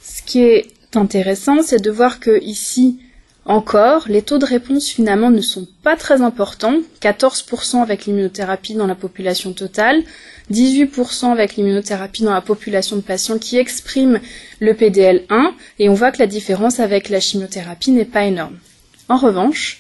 Ce 0.04 0.22
qui 0.22 0.42
est 0.42 0.68
intéressant, 0.98 1.62
c'est 1.62 1.82
de 1.82 1.92
voir 1.92 2.20
que 2.20 2.42
ici 2.44 3.00
encore, 3.46 4.08
les 4.08 4.22
taux 4.22 4.38
de 4.38 4.46
réponse 4.46 4.88
finalement 4.88 5.32
ne 5.32 5.42
sont 5.42 5.68
pas 5.82 5.96
très 5.96 6.22
importants, 6.22 6.78
14% 7.02 7.82
avec 7.82 8.06
l'immunothérapie 8.06 8.76
dans 8.76 8.86
la 8.86 8.94
population 8.94 9.52
totale, 9.54 10.04
18% 10.52 11.32
avec 11.32 11.56
l'immunothérapie 11.56 12.24
dans 12.24 12.34
la 12.34 12.42
population 12.42 12.98
de 12.98 13.02
patients 13.02 13.40
qui 13.40 13.58
expriment 13.58 14.20
le 14.60 14.74
PDL1, 14.74 15.54
et 15.80 15.90
on 15.90 15.96
voit 15.96 16.12
que 16.12 16.20
la 16.20 16.28
différence 16.28 16.80
avec 16.80 17.10
la 17.10 17.20
chimiothérapie 17.20 17.92
n'est 17.92 18.06
pas 18.06 18.26
énorme. 18.26 18.58
En 19.10 19.18
revanche, 19.18 19.80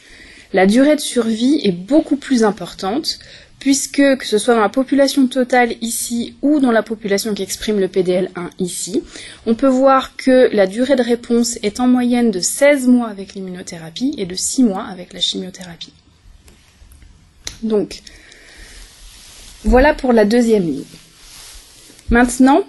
la 0.53 0.65
durée 0.65 0.95
de 0.95 1.01
survie 1.01 1.61
est 1.63 1.71
beaucoup 1.71 2.17
plus 2.17 2.43
importante, 2.43 3.19
puisque 3.61 4.17
que 4.17 4.25
ce 4.25 4.39
soit 4.39 4.55
dans 4.55 4.61
la 4.61 4.69
population 4.69 5.27
totale 5.27 5.75
ici 5.81 6.35
ou 6.41 6.59
dans 6.59 6.71
la 6.71 6.81
population 6.81 7.35
qui 7.35 7.43
exprime 7.43 7.79
le 7.79 7.87
PDL1 7.87 8.49
ici, 8.57 9.03
on 9.45 9.53
peut 9.53 9.67
voir 9.67 10.15
que 10.17 10.49
la 10.51 10.65
durée 10.65 10.95
de 10.95 11.03
réponse 11.03 11.59
est 11.61 11.79
en 11.79 11.87
moyenne 11.87 12.31
de 12.31 12.39
16 12.39 12.87
mois 12.87 13.07
avec 13.07 13.35
l'immunothérapie 13.35 14.15
et 14.17 14.25
de 14.25 14.33
6 14.33 14.63
mois 14.63 14.83
avec 14.85 15.13
la 15.13 15.19
chimiothérapie. 15.19 15.93
Donc, 17.61 18.01
voilà 19.63 19.93
pour 19.93 20.11
la 20.11 20.25
deuxième 20.25 20.65
ligne. 20.65 20.83
Maintenant, 22.09 22.63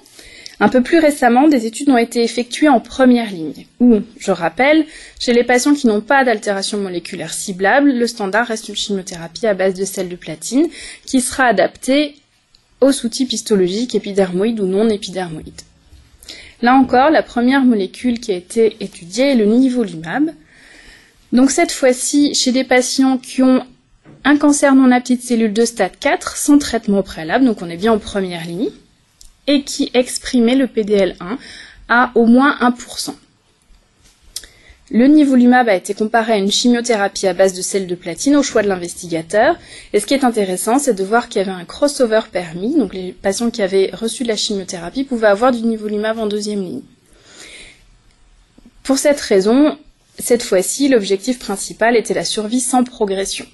Un 0.63 0.69
peu 0.69 0.81
plus 0.81 1.01
récemment, 1.01 1.49
des 1.49 1.67
études 1.67 1.91
ont 1.91 1.97
été 1.97 2.23
effectuées 2.23 2.69
en 2.69 2.79
première 2.79 3.33
ligne, 3.33 3.67
où, 3.81 3.99
je 4.21 4.31
rappelle, 4.31 4.87
chez 5.19 5.33
les 5.33 5.43
patients 5.43 5.75
qui 5.75 5.89
n'ont 5.89 6.01
pas 6.01 6.23
d'altération 6.23 6.79
moléculaire 6.79 7.35
ciblable, 7.35 7.93
le 7.93 8.07
standard 8.07 8.47
reste 8.47 8.69
une 8.69 8.77
chimiothérapie 8.77 9.49
à 9.49 9.55
base 9.55 9.75
de 9.75 9.85
sel 9.85 10.09
de 10.09 10.15
platine, 10.15 10.69
qui 11.05 11.21
sera 11.21 11.47
adaptée 11.47 12.15
au 12.81 12.93
sous-type 12.93 13.33
histologique 13.33 13.97
épidermoïde 13.97 14.61
ou 14.61 14.67
non 14.67 14.89
épidermoïde. 14.89 15.63
Là 16.63 16.77
encore, 16.77 17.11
la 17.11 17.25
première 17.25 17.65
molécule 17.65 18.21
qui 18.21 18.31
a 18.31 18.37
été 18.37 18.77
étudiée 18.79 19.33
est 19.33 19.35
le 19.35 19.47
nivolumab. 19.47 20.31
Donc 21.33 21.51
cette 21.51 21.73
fois-ci, 21.73 22.37
chez 22.37 22.53
des 22.53 22.63
patients 22.63 23.19
qui 23.19 23.43
ont 23.43 23.67
un 24.25 24.37
cancer 24.37 24.77
non 24.77 24.93
apte 24.93 25.11
de 25.11 25.21
cellules 25.21 25.53
de 25.53 25.65
stade 25.65 25.99
4 25.99 26.37
sans 26.37 26.59
traitement 26.59 27.03
préalable, 27.03 27.47
donc 27.47 27.63
on 27.63 27.69
est 27.69 27.77
bien 27.77 27.93
en 27.93 27.99
première 27.99 28.47
ligne, 28.47 28.71
et 29.47 29.63
qui 29.63 29.91
exprimait 29.95 30.55
le 30.55 30.67
PDL1 30.67 31.39
à 31.89 32.13
au 32.15 32.27
moins 32.27 32.57
1%. 32.61 33.15
Le 34.95 35.07
nivolumab 35.07 35.71
a 35.71 35.75
été 35.75 35.95
comparé 35.95 36.35
à 36.35 36.37
une 36.37 36.53
chimiothérapie 36.53 37.27
à 37.27 37.33
base 37.33 37.55
de 37.55 37.63
sel 37.63 37.87
de 37.87 37.95
platine 37.95 38.37
au 38.37 38.43
choix 38.43 38.63
de 38.63 38.69
l'investigateur. 38.69 39.57
Et 39.95 40.01
ce 40.01 40.07
qui 40.07 40.13
est 40.13 40.23
intéressant, 40.23 40.79
c'est 40.79 40.93
de 40.93 41.03
voir 41.03 41.31
qu'il 41.31 41.39
y 41.39 41.43
avait 41.43 41.51
un 41.51 41.65
crossover 41.65 42.21
permis. 42.31 42.77
Donc 42.77 42.93
les 42.93 43.13
patients 43.13 43.51
qui 43.51 43.63
avaient 43.63 43.91
reçu 43.95 44.23
de 44.23 44.29
la 44.29 44.37
chimiothérapie 44.37 45.05
pouvaient 45.05 45.29
avoir 45.29 45.51
du 45.51 45.63
nivolumab 45.63 46.19
en 46.19 46.27
deuxième 46.27 46.63
ligne. 46.63 46.83
Pour 48.83 48.99
cette 48.99 49.21
raison, 49.21 49.79
cette 50.19 50.43
fois-ci, 50.43 50.89
l'objectif 50.89 51.39
principal 51.39 51.97
était 51.97 52.13
la 52.13 52.27
survie 52.27 52.61
sans 52.61 52.85
progression. 52.85 53.47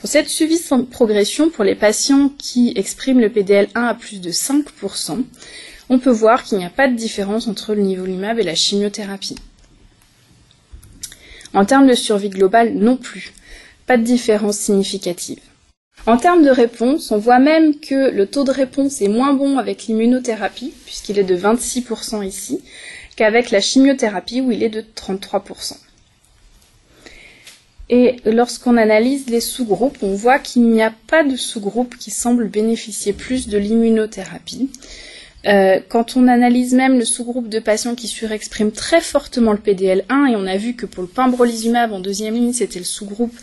Pour 0.00 0.08
cette 0.08 0.28
survie 0.28 0.58
sans 0.58 0.84
progression, 0.84 1.50
pour 1.50 1.64
les 1.64 1.74
patients 1.74 2.28
qui 2.38 2.72
expriment 2.76 3.20
le 3.20 3.30
PDL1 3.30 3.68
à 3.74 3.94
plus 3.94 4.20
de 4.20 4.30
5%, 4.30 5.24
on 5.88 5.98
peut 5.98 6.10
voir 6.10 6.44
qu'il 6.44 6.58
n'y 6.58 6.64
a 6.64 6.70
pas 6.70 6.86
de 6.86 6.94
différence 6.94 7.48
entre 7.48 7.74
le 7.74 7.82
nivolumab 7.82 8.38
et 8.38 8.44
la 8.44 8.54
chimiothérapie. 8.54 9.34
En 11.52 11.64
termes 11.64 11.88
de 11.88 11.94
survie 11.94 12.28
globale, 12.28 12.74
non 12.74 12.96
plus. 12.96 13.32
Pas 13.86 13.96
de 13.96 14.04
différence 14.04 14.56
significative. 14.56 15.40
En 16.06 16.16
termes 16.16 16.44
de 16.44 16.50
réponse, 16.50 17.10
on 17.10 17.18
voit 17.18 17.40
même 17.40 17.80
que 17.80 18.10
le 18.10 18.26
taux 18.26 18.44
de 18.44 18.52
réponse 18.52 19.02
est 19.02 19.08
moins 19.08 19.32
bon 19.32 19.58
avec 19.58 19.86
l'immunothérapie, 19.86 20.72
puisqu'il 20.84 21.18
est 21.18 21.24
de 21.24 21.36
26% 21.36 22.24
ici, 22.24 22.62
qu'avec 23.16 23.50
la 23.50 23.60
chimiothérapie 23.60 24.42
où 24.42 24.52
il 24.52 24.62
est 24.62 24.68
de 24.68 24.82
33%. 24.94 25.74
Et 27.90 28.16
lorsqu'on 28.26 28.76
analyse 28.76 29.30
les 29.30 29.40
sous-groupes, 29.40 29.98
on 30.02 30.14
voit 30.14 30.38
qu'il 30.38 30.68
n'y 30.68 30.82
a 30.82 30.92
pas 31.06 31.24
de 31.24 31.36
sous-groupe 31.36 31.96
qui 31.96 32.10
semble 32.10 32.48
bénéficier 32.48 33.14
plus 33.14 33.48
de 33.48 33.56
l'immunothérapie. 33.56 34.68
Euh, 35.46 35.78
quand 35.88 36.16
on 36.16 36.26
analyse 36.26 36.74
même 36.74 36.98
le 36.98 37.04
sous-groupe 37.04 37.48
de 37.48 37.60
patients 37.60 37.94
qui 37.94 38.08
surexpriment 38.08 38.72
très 38.72 39.00
fortement 39.00 39.52
le 39.52 39.58
PDL1, 39.58 40.30
et 40.30 40.36
on 40.36 40.46
a 40.46 40.56
vu 40.56 40.74
que 40.74 40.84
pour 40.84 41.02
le 41.02 41.08
pembrolizumab 41.08 41.92
en 41.92 42.00
deuxième 42.00 42.34
ligne, 42.34 42.52
c'était 42.52 42.80
le 42.80 42.84
sous-groupe 42.84 43.34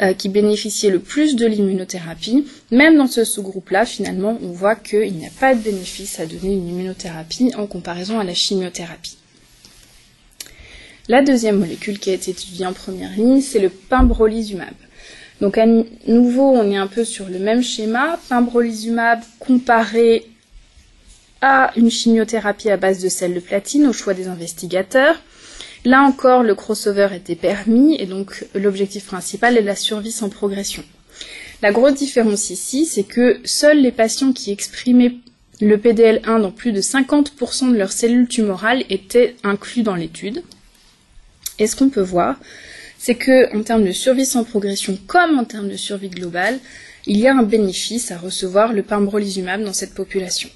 euh, 0.00 0.12
qui 0.12 0.28
bénéficiait 0.28 0.90
le 0.90 1.00
plus 1.00 1.34
de 1.34 1.46
l'immunothérapie, 1.46 2.46
même 2.70 2.96
dans 2.96 3.08
ce 3.08 3.24
sous-groupe-là, 3.24 3.86
finalement, 3.86 4.38
on 4.42 4.52
voit 4.52 4.76
qu'il 4.76 5.12
n'y 5.14 5.26
a 5.26 5.30
pas 5.40 5.54
de 5.54 5.60
bénéfice 5.60 6.20
à 6.20 6.26
donner 6.26 6.52
une 6.52 6.68
immunothérapie 6.68 7.52
en 7.56 7.66
comparaison 7.66 8.20
à 8.20 8.24
la 8.24 8.34
chimiothérapie. 8.34 9.17
La 11.08 11.22
deuxième 11.22 11.58
molécule 11.58 11.98
qui 11.98 12.10
a 12.10 12.12
été 12.12 12.32
étudiée 12.32 12.66
en 12.66 12.74
première 12.74 13.12
ligne, 13.12 13.40
c'est 13.40 13.60
le 13.60 13.70
pembrolizumab. 13.70 14.74
Donc 15.40 15.56
à 15.56 15.64
nouveau, 16.06 16.50
on 16.50 16.70
est 16.70 16.76
un 16.76 16.86
peu 16.86 17.02
sur 17.02 17.30
le 17.30 17.38
même 17.38 17.62
schéma. 17.62 18.18
Pembrolizumab 18.28 19.20
comparé 19.38 20.26
à 21.40 21.72
une 21.76 21.90
chimiothérapie 21.90 22.68
à 22.68 22.76
base 22.76 23.02
de 23.02 23.08
sel 23.08 23.32
de 23.32 23.40
platine 23.40 23.86
au 23.86 23.94
choix 23.94 24.12
des 24.12 24.28
investigateurs. 24.28 25.22
Là 25.86 26.02
encore, 26.02 26.42
le 26.42 26.54
crossover 26.54 27.08
était 27.14 27.36
permis 27.36 27.96
et 27.98 28.04
donc 28.04 28.44
l'objectif 28.54 29.06
principal 29.06 29.56
est 29.56 29.62
la 29.62 29.76
survie 29.76 30.12
sans 30.12 30.28
progression. 30.28 30.84
La 31.62 31.72
grosse 31.72 31.94
différence 31.94 32.50
ici, 32.50 32.84
c'est 32.84 33.04
que 33.04 33.40
seuls 33.44 33.80
les 33.80 33.92
patients 33.92 34.32
qui 34.34 34.50
exprimaient 34.50 35.14
le 35.62 35.78
PDL1 35.78 36.42
dans 36.42 36.50
plus 36.50 36.72
de 36.72 36.82
50% 36.82 37.72
de 37.72 37.78
leurs 37.78 37.92
cellules 37.92 38.28
tumorales 38.28 38.84
étaient 38.90 39.36
inclus 39.42 39.82
dans 39.82 39.94
l'étude. 39.96 40.42
Et 41.58 41.66
ce 41.66 41.76
qu'on 41.76 41.90
peut 41.90 42.00
voir, 42.00 42.36
c'est 42.98 43.14
que 43.14 43.56
en 43.56 43.62
termes 43.62 43.84
de 43.84 43.92
survie 43.92 44.26
sans 44.26 44.44
progression 44.44 44.98
comme 45.06 45.38
en 45.38 45.44
termes 45.44 45.68
de 45.68 45.76
survie 45.76 46.10
globale, 46.10 46.58
il 47.06 47.16
y 47.16 47.26
a 47.26 47.34
un 47.34 47.42
bénéfice 47.42 48.10
à 48.10 48.18
recevoir 48.18 48.72
le 48.72 48.82
pembrolizumab 48.82 49.62
dans 49.62 49.72
cette 49.72 49.94
population. 49.94 50.50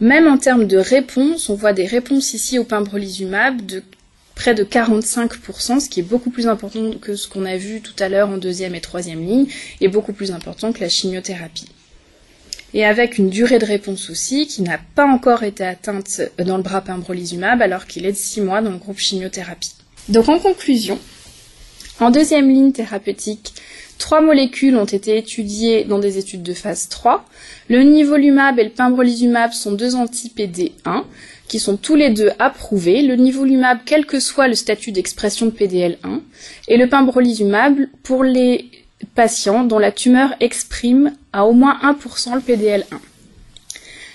Même 0.00 0.26
en 0.26 0.38
termes 0.38 0.66
de 0.66 0.76
réponse, 0.76 1.48
on 1.48 1.54
voit 1.54 1.72
des 1.72 1.86
réponses 1.86 2.34
ici 2.34 2.58
au 2.58 2.64
pembrolizumab 2.64 3.64
de 3.64 3.82
près 4.34 4.54
de 4.54 4.64
45%, 4.64 5.80
ce 5.80 5.88
qui 5.88 6.00
est 6.00 6.04
beaucoup 6.04 6.30
plus 6.30 6.48
important 6.48 6.92
que 7.00 7.14
ce 7.14 7.28
qu'on 7.28 7.44
a 7.44 7.56
vu 7.56 7.80
tout 7.80 7.94
à 8.00 8.08
l'heure 8.08 8.28
en 8.28 8.36
deuxième 8.36 8.74
et 8.74 8.80
troisième 8.80 9.24
ligne, 9.24 9.46
et 9.80 9.88
beaucoup 9.88 10.12
plus 10.12 10.32
important 10.32 10.72
que 10.72 10.80
la 10.80 10.88
chimiothérapie. 10.88 11.68
Et 12.74 12.84
avec 12.84 13.18
une 13.18 13.30
durée 13.30 13.58
de 13.58 13.64
réponse 13.64 14.10
aussi 14.10 14.46
qui 14.46 14.62
n'a 14.62 14.78
pas 14.94 15.06
encore 15.06 15.44
été 15.44 15.64
atteinte 15.64 16.20
dans 16.38 16.56
le 16.56 16.62
bras 16.62 16.80
pembrolizumab 16.80 17.62
alors 17.62 17.86
qu'il 17.86 18.04
est 18.04 18.12
de 18.12 18.16
6 18.16 18.40
mois 18.42 18.60
dans 18.60 18.72
le 18.72 18.78
groupe 18.78 18.98
chimiothérapie. 18.98 19.74
Donc 20.08 20.28
en 20.28 20.38
conclusion, 20.38 20.98
en 22.00 22.10
deuxième 22.10 22.50
ligne 22.50 22.72
thérapeutique, 22.72 23.54
Trois 23.98 24.20
molécules 24.20 24.76
ont 24.76 24.84
été 24.84 25.16
étudiées 25.16 25.84
dans 25.84 25.98
des 25.98 26.18
études 26.18 26.42
de 26.42 26.52
phase 26.52 26.88
3. 26.88 27.24
Le 27.68 27.82
nivolumab 27.82 28.58
et 28.58 28.64
le 28.64 28.70
pembrolizumab 28.70 29.52
sont 29.52 29.72
deux 29.72 29.94
anti-PD1 29.94 31.04
qui 31.48 31.58
sont 31.58 31.76
tous 31.76 31.94
les 31.94 32.10
deux 32.10 32.30
approuvés. 32.38 33.02
Le 33.02 33.16
nivolumab, 33.16 33.78
quel 33.84 34.04
que 34.04 34.18
soit 34.18 34.48
le 34.48 34.54
statut 34.54 34.92
d'expression 34.92 35.46
de 35.46 35.52
PDL1, 35.52 36.20
et 36.68 36.76
le 36.76 36.88
pembrolizumab 36.88 37.78
pour 38.02 38.24
les 38.24 38.70
patients 39.04 39.64
dont 39.64 39.78
la 39.78 39.92
tumeur 39.92 40.34
exprime 40.40 41.12
à 41.32 41.46
au 41.46 41.52
moins 41.52 41.78
1% 41.82 42.34
le 42.34 42.40
PDL1. 42.40 42.98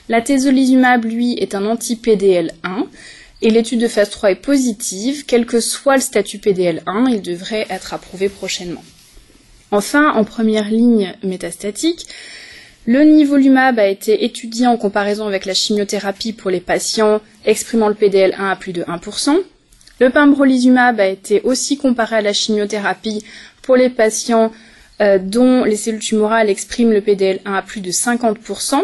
La 0.10 0.21
tezolizumab, 0.21 1.06
lui, 1.06 1.34
est 1.34 1.54
un 1.54 1.65
anti-PDL1 1.65 2.86
et 3.41 3.49
l'étude 3.49 3.80
de 3.80 3.88
phase 3.88 4.10
3 4.10 4.32
est 4.32 4.36
positive. 4.36 5.25
Quel 5.25 5.45
que 5.45 5.60
soit 5.60 5.95
le 5.95 6.02
statut 6.02 6.39
PDL1, 6.39 7.10
il 7.10 7.21
devrait 7.21 7.67
être 7.69 7.93
approuvé 7.93 8.28
prochainement. 8.28 8.84
Enfin, 9.71 10.12
en 10.13 10.23
première 10.23 10.69
ligne 10.69 11.13
métastatique, 11.23 12.08
le 12.88 13.04
nivolumab 13.04 13.78
a 13.78 13.88
été 13.88 14.25
étudié 14.25 14.65
en 14.65 14.78
comparaison 14.78 15.28
avec 15.28 15.45
la 15.45 15.54
chimiothérapie 15.54 16.34
pour 16.34 16.49
les 16.49 16.60
patients 16.60 17.21
exprimant 17.45 17.88
le 17.88 17.93
PDL1 17.93 18.49
à 18.49 18.56
plus 18.56 18.73
de 18.73 18.82
1%. 18.84 19.38
Le 19.99 20.10
pembrolizumab 20.10 20.99
a 20.99 21.08
été 21.08 21.41
aussi 21.41 21.78
comparé 21.78 22.15
à 22.15 22.21
la 22.21 22.34
chimiothérapie 22.34 23.23
pour 23.62 23.75
les 23.75 23.89
patients 23.89 24.52
dont 24.99 25.63
les 25.63 25.77
cellules 25.77 26.01
tumorales 26.01 26.49
expriment 26.49 26.91
le 26.91 27.01
PDL1 27.01 27.39
à 27.45 27.62
plus 27.62 27.81
de 27.81 27.91
50%. 27.91 28.81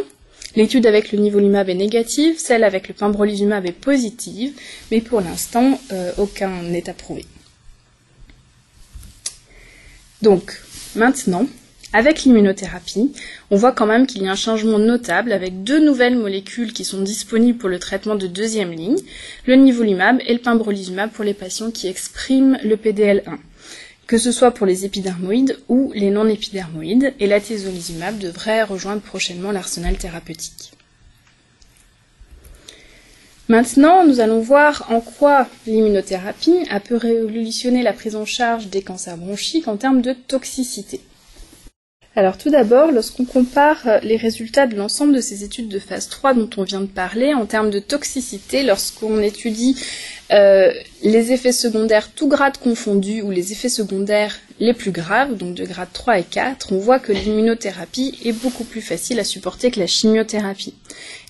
L'étude 0.56 0.86
avec 0.86 1.12
le 1.12 1.20
nivolumab 1.20 1.68
est 1.68 1.76
négative, 1.76 2.40
celle 2.40 2.64
avec 2.64 2.88
le 2.88 2.94
pembrolizumab 2.94 3.66
est 3.66 3.74
positive, 3.74 4.54
mais 4.90 5.02
pour 5.02 5.20
l'instant, 5.20 5.80
euh, 5.92 6.14
aucun 6.18 6.62
n'est 6.64 6.90
approuvé. 6.90 7.26
Donc, 10.22 10.62
Maintenant, 10.96 11.46
avec 11.92 12.24
l'immunothérapie, 12.24 13.12
on 13.52 13.58
voit 13.58 13.74
quand 13.74 13.86
même 13.86 14.08
qu'il 14.08 14.24
y 14.24 14.28
a 14.28 14.32
un 14.32 14.36
changement 14.36 14.80
notable 14.80 15.34
avec 15.34 15.64
deux 15.64 15.84
nouvelles 15.84 16.18
molécules 16.18 16.72
qui 16.72 16.86
sont 16.86 17.02
disponibles 17.02 17.58
pour 17.58 17.68
le 17.68 17.80
traitement 17.80 18.16
de 18.16 18.28
deuxième 18.28 18.72
ligne, 18.72 18.98
le 19.46 19.56
nivolumab 19.56 20.20
et 20.26 20.32
le 20.32 20.40
pembrolizumab 20.40 21.12
pour 21.12 21.26
les 21.26 21.34
patients 21.34 21.70
qui 21.70 21.88
expriment 21.88 22.58
le 22.64 22.78
PDL1, 22.78 23.38
que 24.08 24.18
ce 24.18 24.32
soit 24.32 24.52
pour 24.52 24.66
les 24.66 24.86
épidermoïdes 24.86 25.58
ou 25.68 25.92
les 25.96 26.12
non-épidermoïdes, 26.12 27.14
et 27.20 27.28
la 27.28 27.40
devrait 27.40 28.64
rejoindre 28.64 29.02
prochainement 29.02 29.52
l'arsenal 29.52 29.98
thérapeutique. 29.98 30.72
Maintenant, 33.48 34.06
nous 34.06 34.20
allons 34.20 34.42
voir 34.42 34.88
en 34.90 35.02
quoi 35.02 35.48
l'immunothérapie 35.68 36.66
a 36.72 36.80
pu 36.80 36.96
révolutionner 36.96 37.84
la 37.84 37.94
prise 37.94 38.16
en 38.16 38.26
charge 38.26 38.68
des 38.68 38.82
cancers 38.82 39.18
bronchiques 39.18 39.68
en 39.68 39.78
termes 39.78 40.02
de 40.02 40.14
toxicité. 40.14 41.00
Alors 42.18 42.38
tout 42.38 42.50
d'abord, 42.50 42.94
lorsqu'on 42.94 43.26
compare 43.26 43.82
euh, 43.88 44.00
les 44.02 44.16
résultats 44.16 44.68
de 44.68 44.76
l'ensemble 44.78 45.14
de 45.14 45.20
ces 45.20 45.44
études 45.44 45.68
de 45.68 45.80
phase 45.80 46.08
3 46.08 46.34
dont 46.34 46.50
on 46.56 46.64
vient 46.64 46.80
de 46.80 46.86
parler 46.86 47.34
en 47.34 47.46
termes 47.46 47.70
de 47.70 47.80
toxicité, 47.80 48.64
lorsqu'on 48.64 49.20
étudie 49.20 49.76
euh, 50.32 50.72
les 51.04 51.34
effets 51.34 51.52
secondaires 51.52 52.10
tout 52.12 52.30
grade 52.30 52.58
confondus 52.58 53.22
ou 53.22 53.32
les 53.32 53.52
effets 53.52 53.68
secondaires 53.68 54.40
les 54.62 54.74
plus 54.74 54.92
graves, 54.92 55.36
donc 55.36 55.56
de 55.56 55.66
grade 55.66 55.90
3 55.92 56.20
et 56.20 56.24
4, 56.24 56.72
on 56.72 56.78
voit 56.78 57.00
que 57.00 57.12
l'immunothérapie 57.12 58.18
est 58.24 58.32
beaucoup 58.32 58.64
plus 58.64 58.82
facile 58.82 59.20
à 59.20 59.26
supporter 59.26 59.70
que 59.70 59.82
la 59.82 59.88
chimiothérapie. 59.88 60.74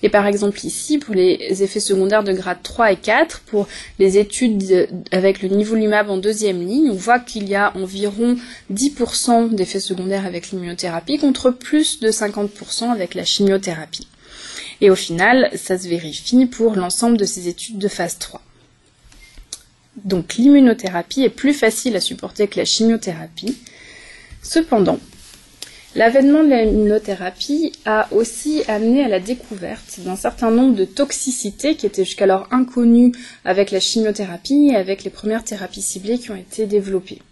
Et 0.02 0.08
par 0.08 0.26
exemple 0.26 0.64
ici, 0.64 0.98
pour 0.98 1.14
les 1.14 1.62
effets 1.62 1.80
secondaires 1.80 2.24
de 2.24 2.32
grade 2.32 2.62
3 2.62 2.92
et 2.92 2.96
4, 2.96 3.40
pour 3.40 3.66
les 3.98 4.18
études 4.18 4.88
avec 5.10 5.42
le 5.42 5.48
niveau 5.48 5.74
LUMAB 5.74 6.10
en 6.10 6.18
deuxième 6.18 6.66
ligne, 6.66 6.90
on 6.90 6.94
voit 6.94 7.18
qu'il 7.18 7.48
y 7.48 7.54
a 7.54 7.76
environ 7.76 8.36
10% 8.72 9.54
d'effets 9.54 9.80
secondaires 9.80 10.26
avec 10.26 10.50
l'immunothérapie 10.50 11.18
contre 11.18 11.50
plus 11.50 12.00
de 12.00 12.10
50% 12.10 12.90
avec 12.90 13.14
la 13.14 13.24
chimiothérapie. 13.24 14.08
Et 14.80 14.90
au 14.90 14.94
final, 14.94 15.50
ça 15.54 15.78
se 15.78 15.88
vérifie 15.88 16.46
pour 16.46 16.76
l'ensemble 16.76 17.16
de 17.16 17.24
ces 17.24 17.48
études 17.48 17.78
de 17.78 17.88
phase 17.88 18.18
3. 18.18 18.42
Donc 20.04 20.34
l'immunothérapie 20.34 21.22
est 21.22 21.30
plus 21.30 21.54
facile 21.54 21.96
à 21.96 22.00
supporter 22.00 22.48
que 22.48 22.58
la 22.58 22.66
chimiothérapie. 22.66 23.56
Cependant, 24.42 24.98
l'avènement 25.96 26.44
de 26.44 26.50
l'immunothérapie 26.50 27.72
a 27.86 28.06
aussi 28.12 28.62
amené 28.68 29.02
à 29.02 29.08
la 29.08 29.18
découverte 29.18 30.00
d'un 30.04 30.14
certain 30.14 30.50
nombre 30.50 30.76
de 30.76 30.84
toxicités 30.84 31.74
qui 31.74 31.86
étaient 31.86 32.04
jusqu'alors 32.04 32.46
inconnues 32.50 33.12
avec 33.44 33.70
la 33.70 33.80
chimiothérapie 33.80 34.68
et 34.72 34.76
avec 34.76 35.04
les 35.04 35.10
premières 35.10 35.42
thérapies 35.42 35.82
ciblées 35.82 36.18
qui 36.18 36.30
ont 36.30 36.36
été 36.36 36.66
développées. 36.66 37.22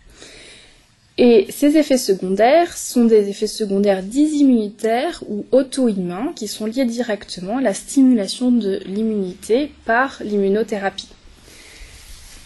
Et 1.16 1.46
ces 1.50 1.76
effets 1.76 1.98
secondaires 1.98 2.76
sont 2.76 3.04
des 3.04 3.28
effets 3.28 3.46
secondaires 3.46 4.02
dits 4.02 4.38
immunitaires 4.38 5.22
ou 5.28 5.44
auto-immuns 5.52 6.32
qui 6.34 6.48
sont 6.48 6.66
liés 6.66 6.86
directement 6.86 7.58
à 7.58 7.62
la 7.62 7.74
stimulation 7.74 8.50
de 8.50 8.80
l'immunité 8.86 9.70
par 9.84 10.20
l'immunothérapie. 10.24 11.10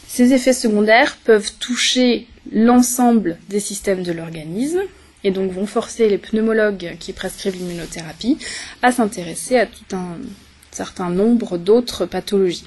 Ces 0.09 0.33
effets 0.35 0.53
secondaires 0.53 1.17
peuvent 1.25 1.53
toucher 1.61 2.27
l'ensemble 2.51 3.39
des 3.49 3.61
systèmes 3.61 4.03
de 4.03 4.13
l'organisme 4.13 4.81
et 5.25 5.31
donc 5.31 5.51
vont 5.51 5.67
forcer 5.67 6.09
les 6.09 6.19
pneumologues 6.19 6.97
qui 6.99 7.13
prescrivent 7.13 7.57
l'immunothérapie 7.57 8.39
à 8.83 8.93
s'intéresser 8.93 9.59
à 9.59 9.67
tout 9.67 9.97
un 9.97 10.19
certain 10.71 11.11
nombre 11.11 11.59
d'autres 11.59 12.07
pathologies. 12.07 12.67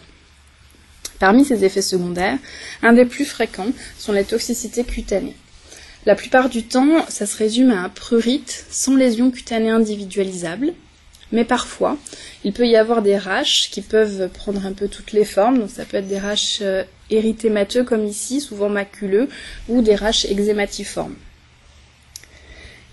Parmi 1.19 1.45
ces 1.45 1.63
effets 1.63 1.81
secondaires, 1.81 2.39
un 2.81 2.93
des 2.93 3.05
plus 3.05 3.25
fréquents 3.25 3.71
sont 3.97 4.11
les 4.11 4.23
toxicités 4.23 4.83
cutanées. 4.83 5.35
La 6.05 6.15
plupart 6.15 6.49
du 6.49 6.63
temps, 6.63 7.05
ça 7.09 7.27
se 7.27 7.37
résume 7.37 7.69
à 7.69 7.83
un 7.83 7.89
prurite 7.89 8.65
sans 8.71 8.95
lésion 8.95 9.29
cutanée 9.29 9.69
individualisable, 9.69 10.73
mais 11.31 11.45
parfois, 11.45 11.97
il 12.43 12.53
peut 12.53 12.67
y 12.67 12.75
avoir 12.75 13.01
des 13.03 13.17
raches 13.17 13.69
qui 13.69 13.81
peuvent 13.81 14.29
prendre 14.29 14.65
un 14.65 14.73
peu 14.73 14.87
toutes 14.87 15.11
les 15.11 15.23
formes. 15.23 15.59
Donc 15.59 15.69
ça 15.69 15.85
peut 15.85 15.97
être 15.97 16.07
des 16.07 16.19
raches 16.19 16.59
euh, 16.61 16.83
érythémateux 17.09 17.83
comme 17.83 18.05
ici, 18.05 18.41
souvent 18.41 18.69
maculeux, 18.69 19.29
ou 19.69 19.81
des 19.81 19.95
raches 19.95 20.25
eczématiformes. 20.25 21.15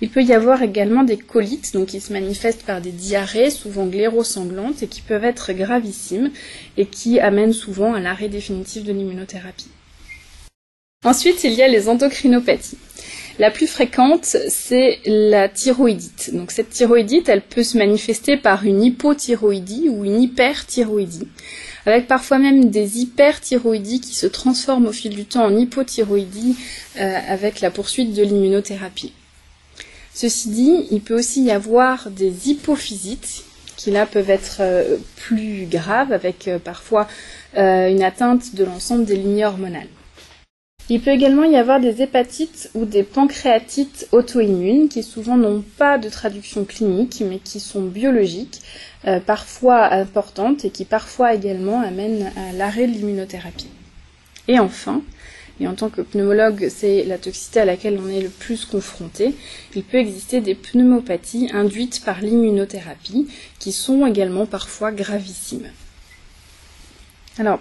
Il 0.00 0.10
peut 0.10 0.22
y 0.22 0.32
avoir 0.32 0.62
également 0.62 1.02
des 1.02 1.16
colites, 1.16 1.72
donc 1.72 1.88
qui 1.88 2.00
se 2.00 2.12
manifestent 2.12 2.64
par 2.64 2.80
des 2.80 2.92
diarrhées, 2.92 3.50
souvent 3.50 3.86
glérosanglantes, 3.86 4.82
et 4.82 4.86
qui 4.86 5.02
peuvent 5.02 5.24
être 5.24 5.52
gravissimes, 5.52 6.30
et 6.76 6.86
qui 6.86 7.18
amènent 7.18 7.52
souvent 7.52 7.94
à 7.94 8.00
l'arrêt 8.00 8.28
définitif 8.28 8.84
de 8.84 8.92
l'immunothérapie. 8.92 9.70
Ensuite, 11.04 11.44
il 11.44 11.52
y 11.52 11.62
a 11.62 11.68
les 11.68 11.88
endocrinopathies. 11.88 12.78
La 13.38 13.52
plus 13.52 13.68
fréquente, 13.68 14.24
c'est 14.24 14.98
la 15.06 15.48
thyroïdite. 15.48 16.34
Donc 16.34 16.50
cette 16.50 16.70
thyroïdite, 16.70 17.28
elle 17.28 17.42
peut 17.42 17.62
se 17.62 17.78
manifester 17.78 18.36
par 18.36 18.64
une 18.64 18.82
hypothyroïdie 18.82 19.88
ou 19.88 20.04
une 20.04 20.20
hyperthyroïdie, 20.20 21.28
avec 21.86 22.08
parfois 22.08 22.38
même 22.38 22.70
des 22.70 22.98
hyperthyroïdies 22.98 24.00
qui 24.00 24.16
se 24.16 24.26
transforment 24.26 24.88
au 24.88 24.92
fil 24.92 25.14
du 25.14 25.24
temps 25.24 25.44
en 25.44 25.56
hypothyroïdie 25.56 26.56
euh, 26.98 27.18
avec 27.28 27.60
la 27.60 27.70
poursuite 27.70 28.12
de 28.12 28.24
l'immunothérapie. 28.24 29.12
Ceci 30.14 30.50
dit, 30.50 30.86
il 30.90 31.00
peut 31.00 31.18
aussi 31.18 31.44
y 31.44 31.50
avoir 31.50 32.10
des 32.10 32.50
hypophysites 32.50 33.44
qui 33.76 33.90
là 33.92 34.06
peuvent 34.06 34.30
être 34.30 34.56
euh, 34.60 34.96
plus 35.16 35.66
graves 35.66 36.12
avec 36.12 36.48
euh, 36.48 36.58
parfois 36.58 37.06
une 37.56 38.02
atteinte 38.02 38.54
de 38.54 38.64
l'ensemble 38.64 39.06
des 39.06 39.16
lignées 39.16 39.46
hormonales. 39.46 39.88
Il 40.90 41.02
peut 41.02 41.10
également 41.10 41.44
y 41.44 41.56
avoir 41.56 41.80
des 41.80 42.00
hépatites 42.00 42.70
ou 42.74 42.86
des 42.86 43.02
pancréatites 43.02 44.08
auto-immunes 44.10 44.88
qui 44.88 45.02
souvent 45.02 45.36
n'ont 45.36 45.62
pas 45.76 45.98
de 45.98 46.08
traduction 46.08 46.64
clinique 46.64 47.22
mais 47.28 47.38
qui 47.38 47.60
sont 47.60 47.82
biologiques, 47.82 48.62
euh, 49.06 49.20
parfois 49.20 49.92
importantes 49.92 50.64
et 50.64 50.70
qui 50.70 50.86
parfois 50.86 51.34
également 51.34 51.82
amènent 51.82 52.32
à 52.36 52.52
l'arrêt 52.54 52.86
de 52.86 52.92
l'immunothérapie. 52.92 53.68
Et 54.48 54.58
enfin, 54.58 55.02
et 55.60 55.66
en 55.66 55.74
tant 55.74 55.88
que 55.88 56.00
pneumologue, 56.00 56.68
c'est 56.68 57.04
la 57.04 57.18
toxicité 57.18 57.60
à 57.60 57.64
laquelle 57.64 57.98
on 58.02 58.08
est 58.08 58.20
le 58.20 58.28
plus 58.28 58.64
confronté, 58.64 59.34
il 59.74 59.82
peut 59.82 59.98
exister 59.98 60.40
des 60.40 60.54
pneumopathies 60.54 61.50
induites 61.52 62.04
par 62.04 62.20
l'immunothérapie 62.20 63.26
qui 63.58 63.72
sont 63.72 64.06
également 64.06 64.46
parfois 64.46 64.92
gravissimes. 64.92 65.70
Alors, 67.38 67.60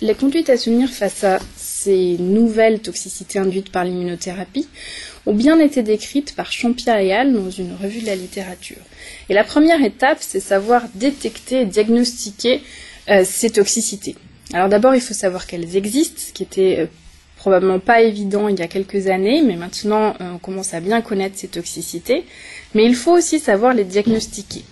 les 0.00 0.14
conduites 0.14 0.50
à 0.50 0.58
tenir 0.58 0.90
face 0.90 1.24
à 1.24 1.38
ces 1.56 2.16
nouvelles 2.18 2.80
toxicités 2.80 3.38
induites 3.38 3.70
par 3.70 3.84
l'immunothérapie 3.84 4.68
ont 5.26 5.34
bien 5.34 5.60
été 5.60 5.82
décrites 5.82 6.34
par 6.34 6.50
Champia 6.50 7.02
et 7.02 7.12
Al 7.12 7.32
dans 7.32 7.50
une 7.50 7.74
revue 7.74 8.00
de 8.00 8.06
la 8.06 8.16
littérature. 8.16 8.82
Et 9.28 9.34
la 9.34 9.44
première 9.44 9.82
étape, 9.82 10.18
c'est 10.20 10.40
savoir 10.40 10.82
détecter 10.94 11.60
et 11.60 11.66
diagnostiquer 11.66 12.62
euh, 13.08 13.24
ces 13.24 13.50
toxicités. 13.50 14.16
Alors 14.52 14.68
d'abord, 14.68 14.94
il 14.94 15.00
faut 15.00 15.14
savoir 15.14 15.46
qu'elles 15.46 15.76
existent, 15.76 16.20
ce 16.20 16.32
qui 16.32 16.42
était 16.42 16.80
euh, 16.80 16.86
probablement 17.36 17.78
pas 17.78 18.02
évident 18.02 18.48
il 18.48 18.58
y 18.58 18.62
a 18.62 18.68
quelques 18.68 19.06
années, 19.06 19.42
mais 19.42 19.56
maintenant 19.56 20.14
euh, 20.20 20.32
on 20.34 20.38
commence 20.38 20.74
à 20.74 20.80
bien 20.80 21.00
connaître 21.00 21.38
ces 21.38 21.48
toxicités. 21.48 22.24
Mais 22.74 22.84
il 22.84 22.94
faut 22.94 23.12
aussi 23.12 23.38
savoir 23.38 23.72
les 23.72 23.84
diagnostiquer. 23.84 24.62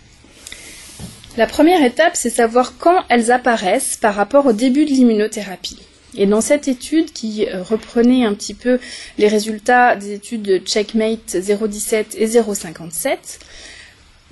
La 1.37 1.47
première 1.47 1.83
étape, 1.85 2.13
c'est 2.15 2.31
savoir 2.31 2.77
quand 2.79 3.05
elles 3.09 3.31
apparaissent 3.31 3.97
par 3.97 4.15
rapport 4.15 4.47
au 4.47 4.53
début 4.53 4.85
de 4.85 4.91
l'immunothérapie. 4.91 5.79
Et 6.17 6.27
dans 6.27 6.41
cette 6.41 6.69
étude 6.69 7.13
qui 7.13 7.47
euh, 7.47 7.63
reprenait 7.63 8.25
un 8.25 8.35
petit 8.35 8.55
peu 8.55 8.79
les 9.17 9.29
résultats 9.29 9.97
des 9.97 10.13
études 10.13 10.43
de 10.43 10.59
Checkmate 10.59 11.37
017 11.37 12.17
et 12.19 12.27
057, 12.27 13.39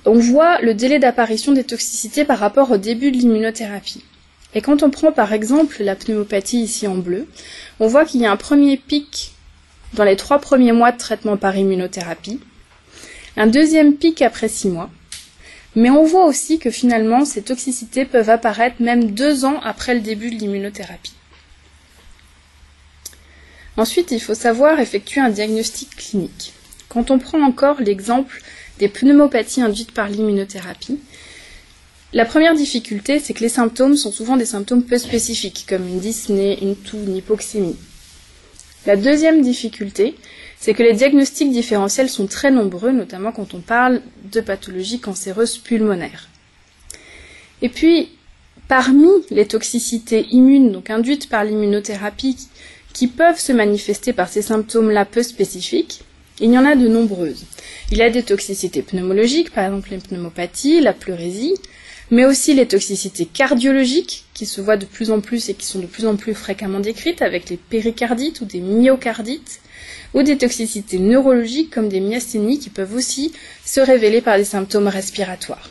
on 0.05 0.19
voit 0.19 0.61
le 0.61 0.73
délai 0.73 0.99
d'apparition 0.99 1.53
des 1.53 1.63
toxicités 1.63 2.25
par 2.25 2.39
rapport 2.39 2.69
au 2.71 2.77
début 2.77 3.11
de 3.11 3.17
l'immunothérapie. 3.17 4.03
Et 4.55 4.61
quand 4.61 4.83
on 4.83 4.89
prend 4.89 5.11
par 5.11 5.33
exemple 5.33 5.83
la 5.83 5.95
pneumopathie 5.95 6.61
ici 6.61 6.87
en 6.87 6.95
bleu, 6.95 7.27
on 7.79 7.87
voit 7.87 8.05
qu'il 8.05 8.21
y 8.21 8.25
a 8.25 8.31
un 8.31 8.37
premier 8.37 8.77
pic 8.77 9.33
dans 9.93 10.03
les 10.03 10.15
trois 10.15 10.39
premiers 10.39 10.71
mois 10.71 10.91
de 10.91 10.97
traitement 10.97 11.37
par 11.37 11.55
immunothérapie, 11.55 12.39
un 13.37 13.47
deuxième 13.47 13.95
pic 13.95 14.21
après 14.21 14.47
six 14.47 14.67
mois, 14.67 14.89
mais 15.75 15.89
on 15.89 16.03
voit 16.03 16.25
aussi 16.25 16.59
que 16.59 16.71
finalement 16.71 17.25
ces 17.25 17.41
toxicités 17.41 18.05
peuvent 18.05 18.29
apparaître 18.29 18.81
même 18.81 19.11
deux 19.11 19.45
ans 19.45 19.59
après 19.63 19.93
le 19.93 20.01
début 20.01 20.31
de 20.31 20.35
l'immunothérapie. 20.35 21.13
Ensuite, 23.77 24.11
il 24.11 24.19
faut 24.19 24.33
savoir 24.33 24.79
effectuer 24.79 25.21
un 25.21 25.29
diagnostic 25.29 25.95
clinique. 25.95 26.53
Quand 26.89 27.11
on 27.11 27.19
prend 27.19 27.41
encore 27.41 27.79
l'exemple 27.79 28.41
des 28.79 28.89
pneumopathies 28.89 29.61
induites 29.61 29.93
par 29.93 30.09
l'immunothérapie, 30.09 30.99
la 32.11 32.25
première 32.25 32.55
difficulté, 32.55 33.19
c'est 33.19 33.33
que 33.33 33.41
les 33.41 33.49
symptômes 33.49 33.95
sont 33.95 34.11
souvent 34.11 34.35
des 34.35 34.45
symptômes 34.45 34.83
peu 34.83 34.97
spécifiques, 34.97 35.65
comme 35.69 35.87
une 35.87 35.99
dyspnée, 35.99 36.57
une 36.61 36.75
toux, 36.75 36.97
une 36.97 37.17
hypoxémie. 37.17 37.75
La 38.87 38.95
deuxième 38.95 39.41
difficulté, 39.41 40.15
c'est 40.57 40.73
que 40.73 40.81
les 40.81 40.93
diagnostics 40.93 41.51
différentiels 41.51 42.09
sont 42.09 42.25
très 42.25 42.49
nombreux, 42.49 42.91
notamment 42.91 43.31
quand 43.31 43.53
on 43.53 43.59
parle 43.59 44.01
de 44.31 44.41
pathologies 44.41 44.99
cancéreuses 44.99 45.57
pulmonaires. 45.57 46.29
Et 47.61 47.69
puis, 47.69 48.09
parmi 48.67 49.09
les 49.29 49.45
toxicités 49.45 50.25
immunes, 50.31 50.71
donc 50.71 50.89
induites 50.89 51.29
par 51.29 51.43
l'immunothérapie, 51.43 52.37
qui 52.93 53.07
peuvent 53.07 53.39
se 53.39 53.51
manifester 53.51 54.13
par 54.13 54.29
ces 54.29 54.41
symptômes-là 54.41 55.05
peu 55.05 55.21
spécifiques, 55.21 56.01
il 56.39 56.51
y 56.51 56.57
en 56.57 56.65
a 56.65 56.75
de 56.75 56.87
nombreuses. 56.87 57.45
Il 57.91 57.97
y 57.97 58.01
a 58.01 58.09
des 58.09 58.23
toxicités 58.23 58.81
pneumologiques, 58.81 59.51
par 59.51 59.65
exemple 59.65 59.91
les 59.91 59.97
pneumopathies, 59.97 60.81
la 60.81 60.93
pleurésie, 60.93 61.55
mais 62.11 62.25
aussi 62.25 62.53
les 62.53 62.67
toxicités 62.67 63.25
cardiologiques, 63.25 64.25
qui 64.33 64.45
se 64.45 64.61
voient 64.61 64.77
de 64.77 64.85
plus 64.85 65.11
en 65.11 65.21
plus 65.21 65.49
et 65.49 65.53
qui 65.53 65.65
sont 65.65 65.79
de 65.79 65.85
plus 65.85 66.05
en 66.05 66.15
plus 66.15 66.33
fréquemment 66.33 66.79
décrites, 66.79 67.21
avec 67.21 67.49
les 67.49 67.57
péricardites 67.57 68.41
ou 68.41 68.45
des 68.45 68.61
myocardites, 68.61 69.59
ou 70.13 70.23
des 70.23 70.37
toxicités 70.37 70.99
neurologiques 70.99 71.69
comme 71.69 71.89
des 71.89 71.99
myasthénies 71.99 72.59
qui 72.59 72.69
peuvent 72.69 72.95
aussi 72.95 73.31
se 73.63 73.79
révéler 73.79 74.21
par 74.21 74.37
des 74.37 74.45
symptômes 74.45 74.87
respiratoires. 74.87 75.69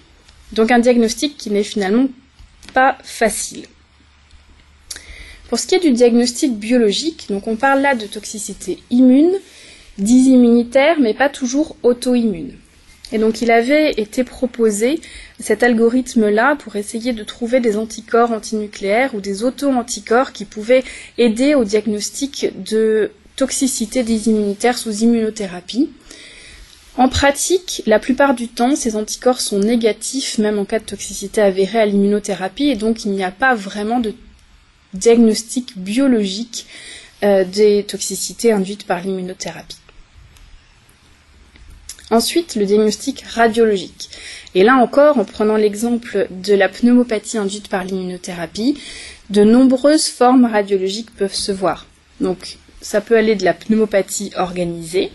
Donc 0.53 0.70
un 0.70 0.79
diagnostic 0.79 1.37
qui 1.37 1.51
n'est 1.51 1.64
finalement 1.64 2.09
pas 2.72 2.96
facile. 3.03 3.66
Pour 5.48 5.59
ce 5.59 5.66
qui 5.66 5.74
est 5.74 5.81
du 5.81 5.92
diagnostic 5.92 6.57
biologique, 6.57 7.27
donc 7.31 7.48
on 7.48 7.57
parle 7.57 7.81
là 7.81 7.94
de 7.94 8.07
toxicité 8.07 8.79
immune, 8.90 9.33
disimmunitaire, 9.96 11.01
mais 11.01 11.14
pas 11.14 11.31
toujours 11.31 11.77
auto-immune. 11.83 12.53
Et 13.12 13.18
donc 13.18 13.40
il 13.40 13.51
avait 13.51 13.92
été 13.92 14.23
proposé 14.23 15.01
cet 15.40 15.62
algorithme-là 15.62 16.57
pour 16.57 16.77
essayer 16.77 17.12
de 17.12 17.25
trouver 17.25 17.61
des 17.61 17.77
anticorps 17.77 18.33
antinucléaires 18.33 19.14
ou 19.14 19.21
des 19.21 19.44
auto-anticorps 19.44 20.33
qui 20.33 20.44
pouvaient 20.44 20.85
aider 21.16 21.55
au 21.55 21.64
diagnostic 21.64 22.53
de 22.62 23.11
toxicité 23.37 24.03
des 24.03 24.29
immunitaires 24.29 24.77
sous 24.77 24.92
immunothérapie. 24.92 25.90
En 26.97 27.09
pratique, 27.09 27.83
la 27.87 28.01
plupart 28.01 28.35
du 28.35 28.49
temps, 28.49 28.75
ces 28.75 28.97
anticorps 28.97 29.40
sont 29.40 29.61
négatifs, 29.61 30.38
même 30.38 30.59
en 30.59 30.64
cas 30.64 30.81
de 30.81 30.85
toxicité 30.85 31.40
avérée 31.40 31.79
à 31.79 31.87
l'immunothérapie, 31.87 32.71
et 32.71 32.75
donc 32.75 33.05
il 33.05 33.12
n'y 33.12 33.23
a 33.23 33.31
pas 33.31 33.55
vraiment 33.55 34.01
de 34.01 34.14
diagnostic 34.94 35.79
biologique 35.79 36.66
euh, 37.23 37.44
des 37.44 37.85
toxicités 37.85 38.51
induites 38.51 38.85
par 38.85 39.01
l'immunothérapie. 39.01 39.77
Ensuite, 42.11 42.55
le 42.55 42.64
diagnostic 42.64 43.23
radiologique. 43.23 44.11
Et 44.55 44.64
là 44.64 44.77
encore, 44.77 45.18
en 45.18 45.25
prenant 45.25 45.57
l'exemple 45.57 46.27
de 46.31 46.55
la 46.55 46.68
pneumopathie 46.68 47.38
induite 47.38 47.68
par 47.68 47.85
l'immunothérapie, 47.85 48.81
de 49.31 49.44
nombreuses 49.44 50.09
formes 50.09 50.47
radiologiques 50.47 51.14
peuvent 51.14 51.35
se 51.35 51.53
voir. 51.53 51.87
Donc, 52.21 52.57
ça 52.81 53.01
peut 53.01 53.16
aller 53.16 53.35
de 53.35 53.44
la 53.44 53.53
pneumopathie 53.53 54.33
organisée, 54.37 55.11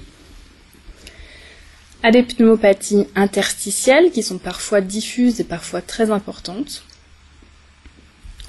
à 2.04 2.12
des 2.12 2.22
pneumopathies 2.22 3.08
interstitielles 3.16 4.12
qui 4.12 4.24
sont 4.24 4.38
parfois 4.38 4.82
diffuses 4.82 5.40
et 5.40 5.46
parfois 5.46 5.82
très 5.82 6.12
importantes. 6.12 6.84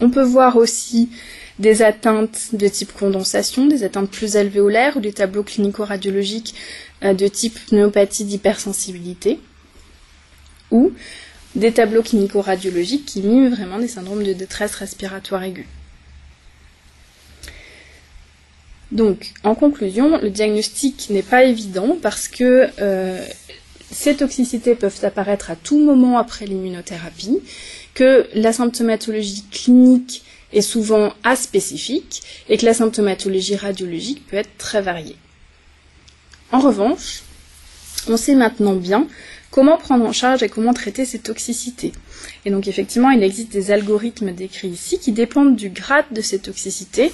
On 0.01 0.11
peut 0.11 0.25
voir 0.25 0.57
aussi 0.57 1.09
des 1.59 1.83
atteintes 1.83 2.49
de 2.53 2.67
type 2.69 2.93
condensation, 2.93 3.67
des 3.67 3.85
atteintes 3.85 4.11
plus 4.11 4.37
alvéolaires 4.37 4.97
ou 4.97 5.01
des 5.01 5.13
tableaux 5.13 5.45
clinico-radiologiques 5.45 6.55
euh, 7.05 7.15
de 7.15 7.29
type 7.29 7.59
pneumopathie 7.67 8.25
d'hypersensibilité 8.25 9.39
ou 10.71 10.93
des 11.55 11.73
tableaux 11.73 12.03
clinico-radiologiques 12.03 13.07
qui 13.07 13.23
miment 13.23 13.51
vraiment 13.51 13.79
des 13.79 13.89
syndromes 13.89 14.25
de 14.25 14.33
détresse 14.33 14.75
respiratoire 14.75 15.45
aiguë. 15.45 15.67
Donc, 18.91 19.33
en 19.45 19.55
conclusion, 19.55 20.21
le 20.21 20.31
diagnostic 20.31 21.09
n'est 21.11 21.23
pas 21.23 21.45
évident 21.45 21.97
parce 22.01 22.29
que 22.29 22.69
euh, 22.81 23.25
ces 23.91 24.17
toxicités 24.17 24.75
peuvent 24.75 24.99
apparaître 25.03 25.51
à 25.51 25.57
tout 25.57 25.79
moment 25.79 26.19
après 26.19 26.47
l'immunothérapie, 26.47 27.41
que 27.95 28.29
la 28.35 28.53
symptomatologie 28.53 29.45
clinique 29.51 30.24
est 30.55 30.63
souvent 30.63 31.13
aspécifique 31.23 32.23
et 32.49 32.57
que 32.57 32.65
la 32.65 32.75
symptomatologie 32.75 33.57
radiologique 33.57 34.27
peut 34.27 34.37
être 34.37 34.57
très 34.57 34.81
variée. 34.81 35.17
En 36.53 36.61
revanche, 36.61 37.23
on 38.09 38.17
sait 38.17 38.35
maintenant 38.35 38.75
bien 38.75 39.07
comment 39.51 39.79
prendre 39.79 40.05
en 40.05 40.13
charge 40.13 40.43
et 40.43 40.49
comment 40.49 40.75
traiter 40.75 41.05
ces 41.05 41.21
toxicités. 41.21 41.93
Et 42.45 42.51
donc 42.51 42.67
effectivement, 42.67 43.11
il 43.11 43.23
existe 43.23 43.53
des 43.53 43.71
algorithmes 43.71 44.33
décrits 44.33 44.69
ici 44.69 44.99
qui 44.99 45.13
dépendent 45.13 45.57
du 45.57 45.69
grade 45.69 46.07
de 46.11 46.21
ces 46.21 46.41
toxicités 46.41 47.13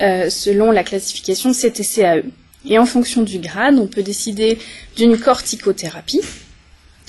euh, 0.00 0.30
selon 0.30 0.70
la 0.70 0.84
classification 0.84 1.52
CTCAE. 1.52 2.22
Et 2.64 2.78
en 2.78 2.86
fonction 2.86 3.22
du 3.22 3.38
grade, 3.38 3.78
on 3.78 3.86
peut 3.86 4.02
décider 4.02 4.58
d'une 4.96 5.18
corticothérapie, 5.18 6.20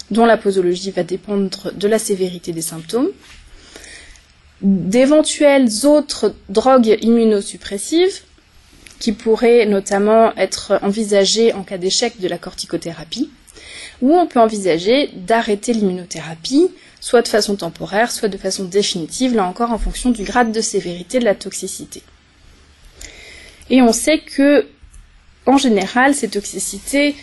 dont 0.09 0.25
la 0.25 0.37
posologie 0.37 0.91
va 0.91 1.03
dépendre 1.03 1.71
de 1.73 1.87
la 1.87 1.99
sévérité 1.99 2.51
des 2.51 2.61
symptômes, 2.61 3.09
d'éventuelles 4.61 5.85
autres 5.85 6.33
drogues 6.49 6.97
immunosuppressives, 7.01 8.21
qui 8.99 9.13
pourraient 9.13 9.65
notamment 9.65 10.35
être 10.35 10.79
envisagées 10.83 11.53
en 11.53 11.63
cas 11.63 11.77
d'échec 11.77 12.19
de 12.19 12.27
la 12.27 12.37
corticothérapie, 12.37 13.29
ou 14.01 14.13
on 14.13 14.27
peut 14.27 14.39
envisager 14.39 15.09
d'arrêter 15.15 15.73
l'immunothérapie, 15.73 16.69
soit 16.99 17.23
de 17.23 17.27
façon 17.27 17.55
temporaire, 17.55 18.11
soit 18.11 18.29
de 18.29 18.37
façon 18.37 18.65
définitive, 18.65 19.35
là 19.35 19.45
encore 19.45 19.71
en 19.71 19.79
fonction 19.79 20.11
du 20.11 20.23
grade 20.23 20.51
de 20.51 20.61
sévérité 20.61 21.19
de 21.19 21.25
la 21.25 21.35
toxicité. 21.35 22.03
Et 23.69 23.81
on 23.81 23.93
sait 23.93 24.19
que 24.19 24.67
en 25.45 25.57
général, 25.57 26.13
ces 26.13 26.29
toxicités 26.29 27.15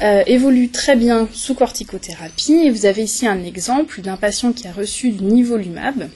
euh, 0.00 0.22
évoluent 0.26 0.70
très 0.70 0.96
bien 0.96 1.28
sous 1.32 1.54
corticothérapie. 1.54 2.54
Et 2.64 2.70
vous 2.70 2.86
avez 2.86 3.02
ici 3.02 3.26
un 3.26 3.42
exemple 3.44 4.00
d'un 4.00 4.16
patient 4.16 4.52
qui 4.52 4.66
a 4.66 4.72
reçu 4.72 5.10
du 5.10 5.22
nivolumab, 5.24 6.08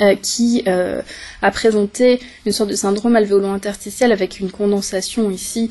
euh, 0.00 0.14
qui 0.14 0.62
euh, 0.66 1.02
a 1.42 1.50
présenté 1.50 2.20
une 2.46 2.52
sorte 2.52 2.70
de 2.70 2.74
syndrome 2.74 3.16
alvéolo-interstitiel 3.16 4.12
avec 4.12 4.40
une 4.40 4.50
condensation 4.50 5.30
ici 5.30 5.70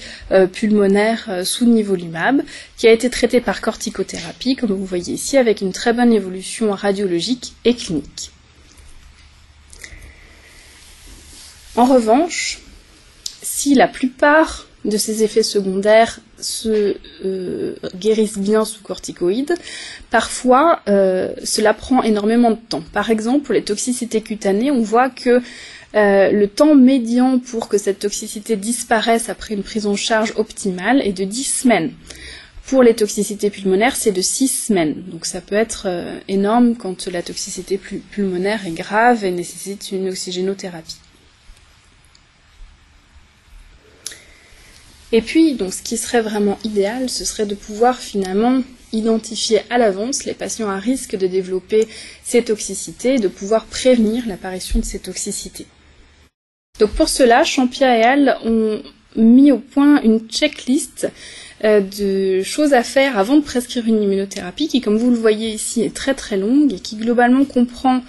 pulmonaire 0.54 1.42
sous 1.44 1.66
nivolumab, 1.66 2.42
qui 2.78 2.88
a 2.88 2.92
été 2.92 3.10
traité 3.10 3.42
par 3.42 3.62
corticothérapie, 3.62 4.56
comme 4.56 4.72
vous 4.72 4.86
voyez 4.86 5.14
ici, 5.14 5.38
avec 5.38 5.62
une 5.62 5.74
très 5.74 5.94
bonne 5.94 6.14
évolution 6.14 6.72
radiologique 6.72 7.54
et 7.66 7.76
clinique. 7.76 8.32
En 11.76 11.86
revanche, 11.86 12.60
si 13.42 13.74
la 13.74 13.88
plupart 13.88 14.68
de 14.86 14.98
ces 14.98 15.24
effets 15.24 15.44
secondaires 15.44 16.20
se 16.42 16.96
euh, 17.26 17.76
guérissent 17.96 18.38
bien 18.38 18.66
sous 18.66 18.82
corticoïdes. 18.82 19.54
Parfois, 20.10 20.82
euh, 20.88 21.34
cela 21.44 21.74
prend 21.74 22.04
énormément 22.04 22.52
de 22.52 22.58
temps. 22.58 22.84
Par 22.94 23.10
exemple, 23.10 23.46
pour 23.46 23.54
les 23.54 23.64
toxicités 23.64 24.22
cutanées, 24.22 24.72
on 24.72 24.82
voit 24.82 25.10
que 25.10 25.42
euh, 25.96 26.32
le 26.32 26.48
temps 26.48 26.76
médian 26.76 27.40
pour 27.40 27.68
que 27.68 27.78
cette 27.78 28.00
toxicité 28.00 28.56
disparaisse 28.56 29.30
après 29.30 29.56
une 29.56 29.64
prise 29.64 29.88
en 29.88 29.96
charge 29.96 30.34
optimale 30.36 31.02
est 31.02 31.14
de 31.14 31.24
10 31.24 31.44
semaines. 31.44 31.92
Pour 32.68 32.84
les 32.84 32.94
toxicités 32.94 33.50
pulmonaires, 33.50 33.96
c'est 33.96 34.12
de 34.12 34.22
6 34.22 34.48
semaines. 34.68 35.04
Donc 35.08 35.26
ça 35.26 35.42
peut 35.42 35.56
être 35.56 35.88
énorme 36.28 36.76
quand 36.76 37.08
la 37.08 37.24
toxicité 37.24 37.80
pulmonaire 38.12 38.68
est 38.68 38.72
grave 38.72 39.26
et 39.26 39.32
nécessite 39.32 39.92
une 39.92 40.10
oxygénothérapie. 40.10 40.98
Et 45.12 45.22
puis, 45.22 45.56
donc, 45.56 45.74
ce 45.74 45.82
qui 45.82 45.98
serait 45.98 46.22
vraiment 46.22 46.60
idéal, 46.64 47.10
ce 47.10 47.26
serait 47.26 47.46
de 47.46 47.56
pouvoir 47.56 47.98
finalement 47.98 48.62
identifier 48.94 49.62
à 49.70 49.78
l'avance 49.78 50.26
les 50.26 50.34
patients 50.34 50.70
à 50.70 50.78
risque 50.78 51.16
de 51.16 51.28
développer 51.28 51.88
ces 52.24 52.44
toxicités 52.44 53.16
et 53.16 53.20
de 53.20 53.28
pouvoir 53.28 53.66
prévenir 53.66 54.26
l'apparition 54.28 54.80
de 54.80 54.86
ces 54.86 55.00
toxicités. 55.00 55.68
Donc 56.80 56.92
pour 56.92 57.10
cela, 57.10 57.44
Champia 57.44 57.98
et 57.98 58.04
Al 58.04 58.38
ont 58.46 58.82
mis 59.16 59.52
au 59.52 59.58
point 59.58 60.02
une 60.02 60.22
checklist 60.28 61.12
euh, 61.64 61.82
de 61.82 62.42
choses 62.42 62.74
à 62.74 62.84
faire 62.84 63.18
avant 63.18 63.36
de 63.36 63.42
prescrire 63.42 63.86
une 63.86 64.02
immunothérapie 64.02 64.68
qui, 64.68 64.82
comme 64.82 64.98
vous 64.98 65.10
le 65.10 65.18
voyez 65.18 65.50
ici, 65.50 65.82
est 65.82 65.94
très 65.94 66.14
très 66.14 66.38
longue 66.38 66.74
et 66.74 66.80
qui 66.80 66.96
globalement 66.96 67.44
comprend 67.44 68.02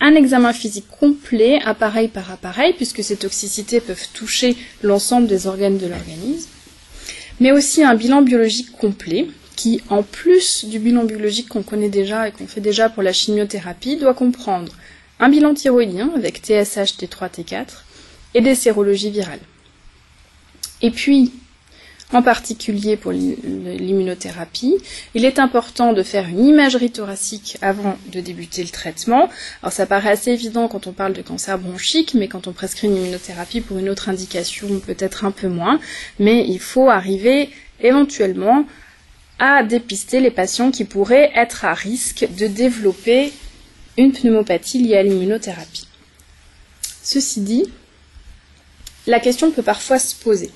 un 0.00 0.14
examen 0.14 0.52
physique 0.52 0.88
complet, 0.88 1.60
appareil 1.64 2.08
par 2.08 2.30
appareil, 2.30 2.72
puisque 2.74 3.04
ces 3.04 3.16
toxicités 3.16 3.80
peuvent 3.80 4.08
toucher 4.14 4.56
l'ensemble 4.82 5.26
des 5.26 5.46
organes 5.46 5.78
de 5.78 5.86
l'organisme, 5.86 6.48
mais 7.38 7.52
aussi 7.52 7.84
un 7.84 7.94
bilan 7.94 8.22
biologique 8.22 8.72
complet, 8.72 9.26
qui, 9.56 9.82
en 9.90 10.02
plus 10.02 10.64
du 10.64 10.78
bilan 10.78 11.04
biologique 11.04 11.48
qu'on 11.48 11.62
connaît 11.62 11.90
déjà 11.90 12.28
et 12.28 12.32
qu'on 12.32 12.46
fait 12.46 12.62
déjà 12.62 12.88
pour 12.88 13.02
la 13.02 13.12
chimiothérapie, 13.12 13.96
doit 13.96 14.14
comprendre 14.14 14.72
un 15.18 15.28
bilan 15.28 15.52
thyroïdien 15.52 16.10
avec 16.16 16.38
TSH, 16.38 16.96
T3, 16.96 17.28
T4 17.30 17.66
et 18.32 18.40
des 18.40 18.54
sérologies 18.54 19.10
virales. 19.10 19.40
Et 20.80 20.90
puis, 20.90 21.30
en 22.12 22.22
particulier 22.22 22.96
pour 22.96 23.12
l'immunothérapie. 23.12 24.76
Il 25.14 25.24
est 25.24 25.38
important 25.38 25.92
de 25.92 26.02
faire 26.02 26.26
une 26.28 26.44
imagerie 26.44 26.90
thoracique 26.90 27.56
avant 27.62 27.96
de 28.12 28.20
débuter 28.20 28.62
le 28.62 28.68
traitement. 28.68 29.28
Alors 29.62 29.72
ça 29.72 29.86
paraît 29.86 30.10
assez 30.10 30.32
évident 30.32 30.68
quand 30.68 30.86
on 30.86 30.92
parle 30.92 31.12
de 31.12 31.22
cancer 31.22 31.58
bronchique, 31.58 32.14
mais 32.14 32.28
quand 32.28 32.48
on 32.48 32.52
prescrit 32.52 32.88
une 32.88 32.96
immunothérapie 32.96 33.60
pour 33.60 33.78
une 33.78 33.88
autre 33.88 34.08
indication, 34.08 34.80
peut-être 34.80 35.24
un 35.24 35.30
peu 35.30 35.48
moins. 35.48 35.78
Mais 36.18 36.44
il 36.46 36.58
faut 36.58 36.88
arriver 36.88 37.50
éventuellement 37.80 38.64
à 39.38 39.62
dépister 39.62 40.20
les 40.20 40.30
patients 40.30 40.70
qui 40.70 40.84
pourraient 40.84 41.30
être 41.34 41.64
à 41.64 41.74
risque 41.74 42.26
de 42.36 42.46
développer 42.46 43.32
une 43.96 44.12
pneumopathie 44.12 44.82
liée 44.82 44.96
à 44.96 45.02
l'immunothérapie. 45.02 45.86
Ceci 47.02 47.40
dit, 47.40 47.64
la 49.06 49.20
question 49.20 49.50
peut 49.50 49.62
parfois 49.62 49.98
se 49.98 50.14
poser. 50.14 50.50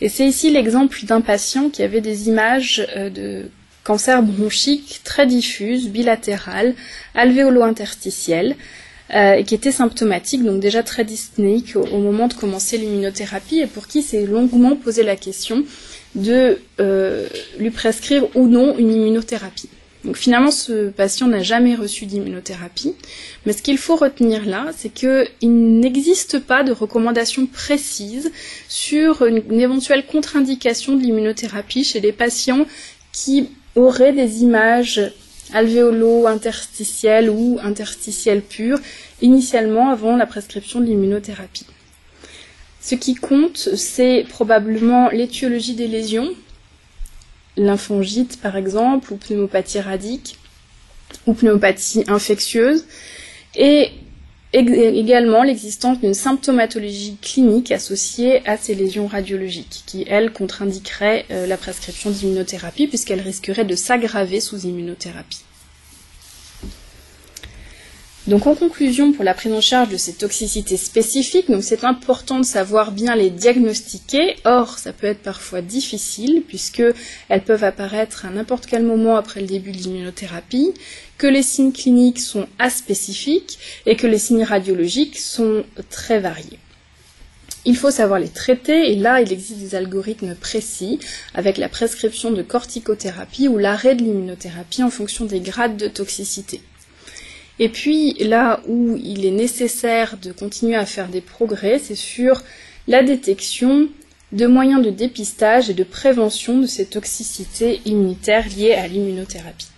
Et 0.00 0.08
c'est 0.08 0.26
ici 0.26 0.50
l'exemple 0.50 1.04
d'un 1.04 1.20
patient 1.20 1.70
qui 1.70 1.82
avait 1.82 2.00
des 2.00 2.28
images 2.28 2.86
euh, 2.96 3.10
de 3.10 3.50
cancer 3.84 4.22
bronchique 4.22 5.00
très 5.04 5.26
diffuses, 5.26 5.88
bilatérales, 5.88 6.74
alvéolo-interstitielles, 7.14 8.56
euh, 9.14 9.42
qui 9.42 9.54
était 9.54 9.70
symptomatique, 9.70 10.42
donc 10.42 10.60
déjà 10.60 10.82
très 10.82 11.04
dyspnéique 11.04 11.76
au, 11.76 11.98
moment 11.98 12.26
de 12.26 12.34
commencer 12.34 12.78
l'immunothérapie, 12.78 13.60
et 13.60 13.66
pour 13.66 13.86
qui 13.86 14.02
s'est 14.02 14.24
longuement 14.24 14.76
posé 14.76 15.02
la 15.02 15.16
question 15.16 15.64
de 16.14 16.58
euh, 16.80 17.28
lui 17.58 17.70
prescrire 17.70 18.24
ou 18.34 18.48
non 18.48 18.76
une 18.78 18.92
immunothérapie. 18.92 19.68
Donc 20.04 20.16
finalement, 20.16 20.50
ce 20.50 20.90
patient 20.90 21.28
n'a 21.28 21.42
jamais 21.42 21.74
reçu 21.74 22.04
d'immunothérapie. 22.04 22.94
Mais 23.46 23.52
ce 23.52 23.62
qu'il 23.62 23.78
faut 23.78 23.96
retenir 23.96 24.44
là, 24.44 24.66
c'est 24.76 24.90
qu'il 24.90 25.26
n'existe 25.42 26.40
pas 26.40 26.62
de 26.62 26.72
recommandation 26.72 27.46
précise 27.46 28.30
sur 28.68 29.24
une, 29.24 29.60
éventuelle 29.60 30.04
contre-indication 30.04 30.96
de 30.96 31.02
l'immunothérapie 31.02 31.84
chez 31.84 32.00
les 32.00 32.12
patients 32.12 32.66
qui 33.12 33.48
auraient 33.76 34.12
des 34.12 34.42
images 34.42 35.00
alvéolo-interstitielles 35.52 37.30
ou 37.30 37.58
interstitielles 37.62 38.42
pures 38.42 38.80
initialement 39.22 39.90
avant 39.90 40.16
la 40.16 40.26
prescription 40.26 40.80
de 40.80 40.86
l'immunothérapie. 40.86 41.66
Ce 42.80 42.94
qui 42.94 43.14
compte, 43.14 43.56
c'est 43.76 44.26
probablement 44.28 45.08
l'étiologie 45.08 45.74
des 45.74 45.88
lésions, 45.88 46.30
lymphangite 47.56 48.40
par 48.40 48.56
exemple, 48.56 49.12
ou 49.12 49.16
pneumopathie 49.16 49.80
radique, 49.80 50.38
ou 51.26 51.34
pneumopathie 51.34 52.04
infectieuse, 52.08 52.84
et 53.54 53.90
également 54.52 55.42
l'existence 55.42 55.98
d'une 56.00 56.14
symptomatologie 56.14 57.16
clinique 57.20 57.72
associée 57.72 58.46
à 58.46 58.56
ces 58.56 58.74
lésions 58.74 59.08
radiologiques, 59.08 59.82
qui, 59.86 60.04
elles, 60.08 60.32
contre-indiqueraient 60.32 61.26
euh, 61.30 61.46
la 61.46 61.56
prescription 61.56 62.10
d'immunothérapie 62.10 62.86
puisqu'elles 62.86 63.20
risqueraient 63.20 63.64
de 63.64 63.74
s'aggraver 63.74 64.40
sous 64.40 64.60
immunothérapie. 64.60 65.42
Donc 68.26 68.46
en 68.46 68.54
conclusion, 68.54 69.12
pour 69.12 69.22
la 69.22 69.34
prise 69.34 69.52
en 69.52 69.60
charge 69.60 69.90
de 69.90 69.98
ces 69.98 70.14
toxicités 70.14 70.78
spécifiques, 70.78 71.50
donc 71.50 71.62
c'est 71.62 71.84
important 71.84 72.40
de 72.40 72.44
savoir 72.44 72.90
bien 72.90 73.14
les 73.16 73.28
diagnostiquer. 73.28 74.36
Or, 74.46 74.78
ça 74.78 74.94
peut 74.94 75.06
être 75.06 75.20
parfois 75.20 75.60
difficile 75.60 76.42
puisque 76.48 76.82
elles 77.28 77.44
peuvent 77.44 77.64
apparaître 77.64 78.24
à 78.24 78.30
n'importe 78.30 78.64
quel 78.64 78.82
moment 78.82 79.16
après 79.16 79.42
le 79.42 79.46
début 79.46 79.72
de 79.72 79.76
l'immunothérapie, 79.76 80.72
que 81.18 81.26
les 81.26 81.42
signes 81.42 81.72
cliniques 81.72 82.18
sont 82.18 82.46
aspécifiques 82.58 83.58
et 83.84 83.94
que 83.94 84.06
les 84.06 84.18
signes 84.18 84.44
radiologiques 84.44 85.18
sont 85.18 85.62
très 85.90 86.18
variés. 86.18 86.58
Il 87.66 87.76
faut 87.76 87.90
savoir 87.90 88.20
les 88.20 88.28
traiter 88.28 88.90
et 88.90 88.96
là 88.96 89.20
il 89.20 89.32
existe 89.32 89.58
des 89.58 89.74
algorithmes 89.74 90.34
précis 90.34 90.98
avec 91.34 91.58
la 91.58 91.68
prescription 91.68 92.30
de 92.30 92.42
corticothérapie 92.42 93.48
ou 93.48 93.58
l'arrêt 93.58 93.94
de 93.94 94.02
l'immunothérapie 94.02 94.82
en 94.82 94.90
fonction 94.90 95.26
des 95.26 95.40
grades 95.40 95.76
de 95.76 95.88
toxicité. 95.88 96.62
Et 97.58 97.68
puis 97.68 98.14
là 98.14 98.60
où 98.66 98.96
il 98.96 99.24
est 99.24 99.30
nécessaire 99.30 100.16
de 100.18 100.32
continuer 100.32 100.74
à 100.74 100.86
faire 100.86 101.08
des 101.08 101.20
progrès, 101.20 101.78
c'est 101.78 101.94
sur 101.94 102.42
la 102.88 103.02
détection 103.02 103.88
de 104.32 104.46
moyens 104.46 104.84
de 104.84 104.90
dépistage 104.90 105.70
et 105.70 105.74
de 105.74 105.84
prévention 105.84 106.58
de 106.58 106.66
ces 106.66 106.86
toxicités 106.86 107.80
immunitaires 107.84 108.48
liées 108.48 108.74
à 108.74 108.88
l'immunothérapie. 108.88 109.68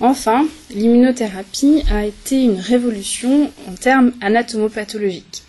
Enfin, 0.00 0.46
l'immunothérapie 0.70 1.84
a 1.90 2.04
été 2.04 2.42
une 2.42 2.58
révolution 2.58 3.50
en 3.68 3.74
termes 3.74 4.12
anatomopathologiques. 4.20 5.44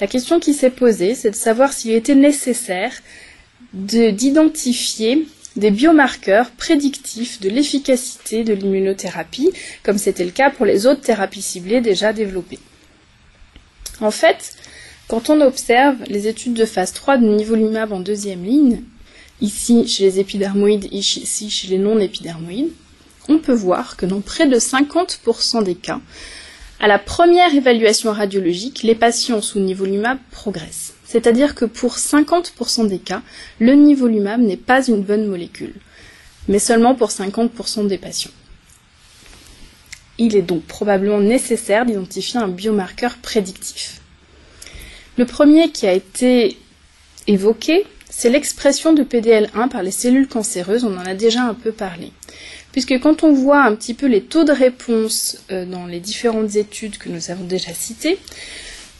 La 0.00 0.06
question 0.06 0.40
qui 0.40 0.54
s'est 0.54 0.70
posée, 0.70 1.14
c'est 1.14 1.30
de 1.30 1.36
savoir 1.36 1.72
s'il 1.72 1.92
était 1.92 2.14
nécessaire 2.14 2.92
d'identifier 3.72 5.26
des 5.56 5.70
biomarqueurs 5.70 6.50
prédictifs 6.50 7.40
de 7.40 7.48
l'efficacité 7.48 8.44
de 8.44 8.54
l'immunothérapie, 8.54 9.50
comme 9.82 9.98
c'était 9.98 10.24
le 10.24 10.30
cas 10.30 10.50
pour 10.50 10.66
les 10.66 10.86
autres 10.86 11.02
thérapies 11.02 11.42
ciblées 11.42 11.80
déjà 11.80 12.12
développées. 12.12 12.58
En 14.00 14.10
fait, 14.10 14.56
quand 15.06 15.30
on 15.30 15.40
observe 15.40 15.96
les 16.08 16.26
études 16.26 16.54
de 16.54 16.64
phase 16.64 16.92
3 16.92 17.18
de 17.18 17.26
nivolumab 17.26 17.92
en 17.92 18.00
deuxième 18.00 18.44
ligne, 18.44 18.82
ici 19.40 19.86
chez 19.86 20.04
les 20.04 20.18
épidermoïdes, 20.18 20.88
ici 20.92 21.50
chez 21.50 21.68
les 21.68 21.78
non-épidermoïdes, 21.78 22.72
on 23.28 23.38
peut 23.38 23.54
voir 23.54 23.96
que 23.96 24.06
dans 24.06 24.20
près 24.20 24.48
de 24.48 24.58
50% 24.58 25.62
des 25.62 25.74
cas, 25.74 26.00
à 26.80 26.88
la 26.88 26.98
première 26.98 27.54
évaluation 27.54 28.12
radiologique, 28.12 28.82
les 28.82 28.94
patients 28.94 29.40
sous 29.40 29.60
nivolumab 29.60 30.18
progressent. 30.30 30.93
C'est-à-dire 31.14 31.54
que 31.54 31.64
pour 31.64 31.96
50% 31.96 32.88
des 32.88 32.98
cas, 32.98 33.22
le 33.60 33.74
nivolumab 33.74 34.40
n'est 34.40 34.56
pas 34.56 34.84
une 34.84 35.00
bonne 35.00 35.28
molécule, 35.28 35.74
mais 36.48 36.58
seulement 36.58 36.96
pour 36.96 37.10
50% 37.10 37.86
des 37.86 37.98
patients. 37.98 38.32
Il 40.18 40.34
est 40.34 40.42
donc 40.42 40.64
probablement 40.64 41.20
nécessaire 41.20 41.86
d'identifier 41.86 42.40
un 42.40 42.48
biomarqueur 42.48 43.14
prédictif. 43.18 44.00
Le 45.16 45.24
premier 45.24 45.70
qui 45.70 45.86
a 45.86 45.92
été 45.92 46.58
évoqué, 47.28 47.86
c'est 48.10 48.28
l'expression 48.28 48.92
de 48.92 49.04
PDL1 49.04 49.68
par 49.68 49.84
les 49.84 49.92
cellules 49.92 50.26
cancéreuses, 50.26 50.82
on 50.82 50.96
en 50.96 51.06
a 51.06 51.14
déjà 51.14 51.42
un 51.42 51.54
peu 51.54 51.70
parlé. 51.70 52.10
Puisque 52.72 52.98
quand 52.98 53.22
on 53.22 53.32
voit 53.32 53.62
un 53.62 53.76
petit 53.76 53.94
peu 53.94 54.06
les 54.06 54.22
taux 54.22 54.42
de 54.42 54.50
réponse 54.50 55.38
euh, 55.52 55.64
dans 55.64 55.86
les 55.86 56.00
différentes 56.00 56.56
études 56.56 56.98
que 56.98 57.08
nous 57.08 57.30
avons 57.30 57.44
déjà 57.44 57.72
citées, 57.72 58.18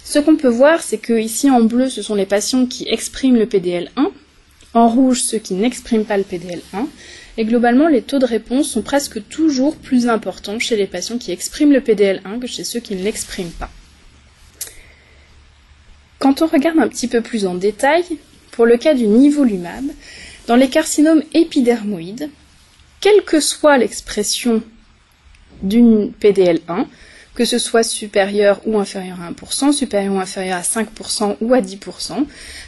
ce 0.04 0.18
qu'on 0.18 0.36
peut 0.36 0.48
voir, 0.48 0.82
c'est 0.82 0.98
que 0.98 1.18
ici 1.18 1.50
en 1.50 1.62
bleu, 1.62 1.88
ce 1.88 2.02
sont 2.02 2.14
les 2.14 2.26
patients 2.26 2.66
qui 2.66 2.86
expriment 2.88 3.36
le 3.36 3.46
PDL1, 3.46 4.10
en 4.74 4.88
rouge, 4.88 5.22
ceux 5.22 5.38
qui 5.38 5.54
n'expriment 5.54 6.04
pas 6.04 6.18
le 6.18 6.24
PDL1, 6.24 6.86
et 7.36 7.44
globalement, 7.44 7.88
les 7.88 8.02
taux 8.02 8.18
de 8.18 8.26
réponse 8.26 8.68
sont 8.68 8.82
presque 8.82 9.26
toujours 9.28 9.76
plus 9.76 10.08
importants 10.08 10.58
chez 10.58 10.76
les 10.76 10.86
patients 10.86 11.18
qui 11.18 11.32
expriment 11.32 11.72
le 11.72 11.80
PDL1 11.80 12.38
que 12.38 12.46
chez 12.46 12.64
ceux 12.64 12.80
qui 12.80 12.94
ne 12.94 13.02
l'expriment 13.02 13.50
pas. 13.50 13.70
Quand 16.18 16.42
on 16.42 16.46
regarde 16.46 16.78
un 16.78 16.88
petit 16.88 17.08
peu 17.08 17.22
plus 17.22 17.46
en 17.46 17.54
détail, 17.54 18.04
pour 18.52 18.66
le 18.66 18.76
cas 18.76 18.94
du 18.94 19.06
nivolumab, 19.06 19.84
dans 20.46 20.56
les 20.56 20.68
carcinomes 20.68 21.22
épidermoïdes, 21.32 22.30
quelle 23.00 23.22
que 23.22 23.40
soit 23.40 23.78
l'expression 23.78 24.62
d'une 25.62 26.12
PDL1, 26.12 26.86
que 27.34 27.44
ce 27.44 27.58
soit 27.58 27.82
supérieur 27.82 28.60
ou 28.64 28.78
inférieur 28.78 29.18
à 29.20 29.30
1%, 29.30 29.72
supérieur 29.72 30.14
ou 30.14 30.18
inférieur 30.18 30.58
à 30.58 30.62
5% 30.62 31.36
ou 31.40 31.54
à 31.54 31.60
10%. 31.60 32.26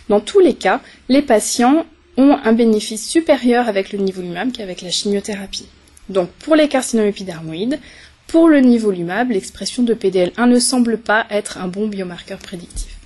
Dans 0.09 0.21
tous 0.21 0.41
les 0.41 0.55
cas, 0.55 0.81
les 1.09 1.23
patients 1.23 1.87
ont 2.17 2.37
un 2.43 2.53
bénéfice 2.53 3.07
supérieur 3.07 3.69
avec 3.69 3.93
le 3.93 3.99
nivolumab 3.99 4.53
qu'avec 4.53 4.83
la 4.83 4.91
chimiothérapie. 4.91 5.69
Donc 6.09 6.31
pour 6.31 6.57
les 6.57 6.69
carcinomes 6.69 7.07
épidermoïdes, 7.07 7.79
pour 8.27 8.49
le 8.49 8.61
nivolumab, 8.61 9.31
l'expression 9.31 9.83
de 9.83 9.95
PDL1 9.95 10.49
ne 10.49 10.59
semble 10.59 10.99
pas 10.99 11.27
être 11.31 11.59
un 11.59 11.69
bon 11.69 11.87
biomarqueur 11.87 12.39
prédictif. 12.39 12.97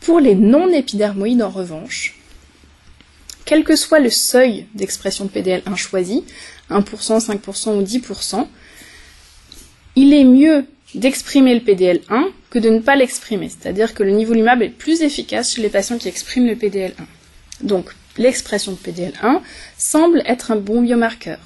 Pour 0.00 0.20
les 0.20 0.34
non-épidermoïdes, 0.34 1.42
en 1.42 1.50
revanche, 1.50 2.16
quel 3.44 3.64
que 3.64 3.76
soit 3.76 4.00
le 4.00 4.10
seuil 4.10 4.66
d'expression 4.74 5.24
de 5.24 5.30
PDL1 5.30 5.76
choisi, 5.76 6.24
1%, 6.70 6.82
5% 7.20 7.78
ou 7.78 7.82
10%, 7.82 8.46
il 9.98 10.14
est 10.14 10.24
mieux 10.24 10.64
d'exprimer 10.94 11.54
le 11.54 11.60
PDL1 11.60 12.26
que 12.50 12.60
de 12.60 12.70
ne 12.70 12.78
pas 12.78 12.94
l'exprimer. 12.94 13.48
C'est-à-dire 13.48 13.94
que 13.94 14.04
le 14.04 14.12
nivolumab 14.12 14.62
est 14.62 14.68
plus 14.68 15.02
efficace 15.02 15.54
chez 15.54 15.60
les 15.60 15.68
patients 15.68 15.98
qui 15.98 16.06
expriment 16.06 16.46
le 16.46 16.54
PDL1. 16.54 16.92
Donc, 17.62 17.90
l'expression 18.16 18.72
de 18.72 18.76
PDL1 18.76 19.40
semble 19.76 20.22
être 20.24 20.52
un 20.52 20.56
bon 20.56 20.82
biomarqueur, 20.82 21.40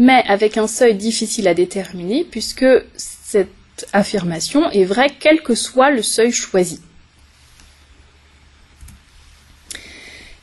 mais 0.00 0.24
avec 0.26 0.56
un 0.56 0.66
seuil 0.66 0.96
difficile 0.96 1.46
à 1.46 1.54
déterminer 1.54 2.24
puisque 2.28 2.66
cette 2.96 3.86
affirmation 3.92 4.68
est 4.72 4.84
vraie 4.84 5.12
quel 5.20 5.42
que 5.42 5.54
soit 5.54 5.90
le 5.92 6.02
seuil 6.02 6.32
choisi. 6.32 6.80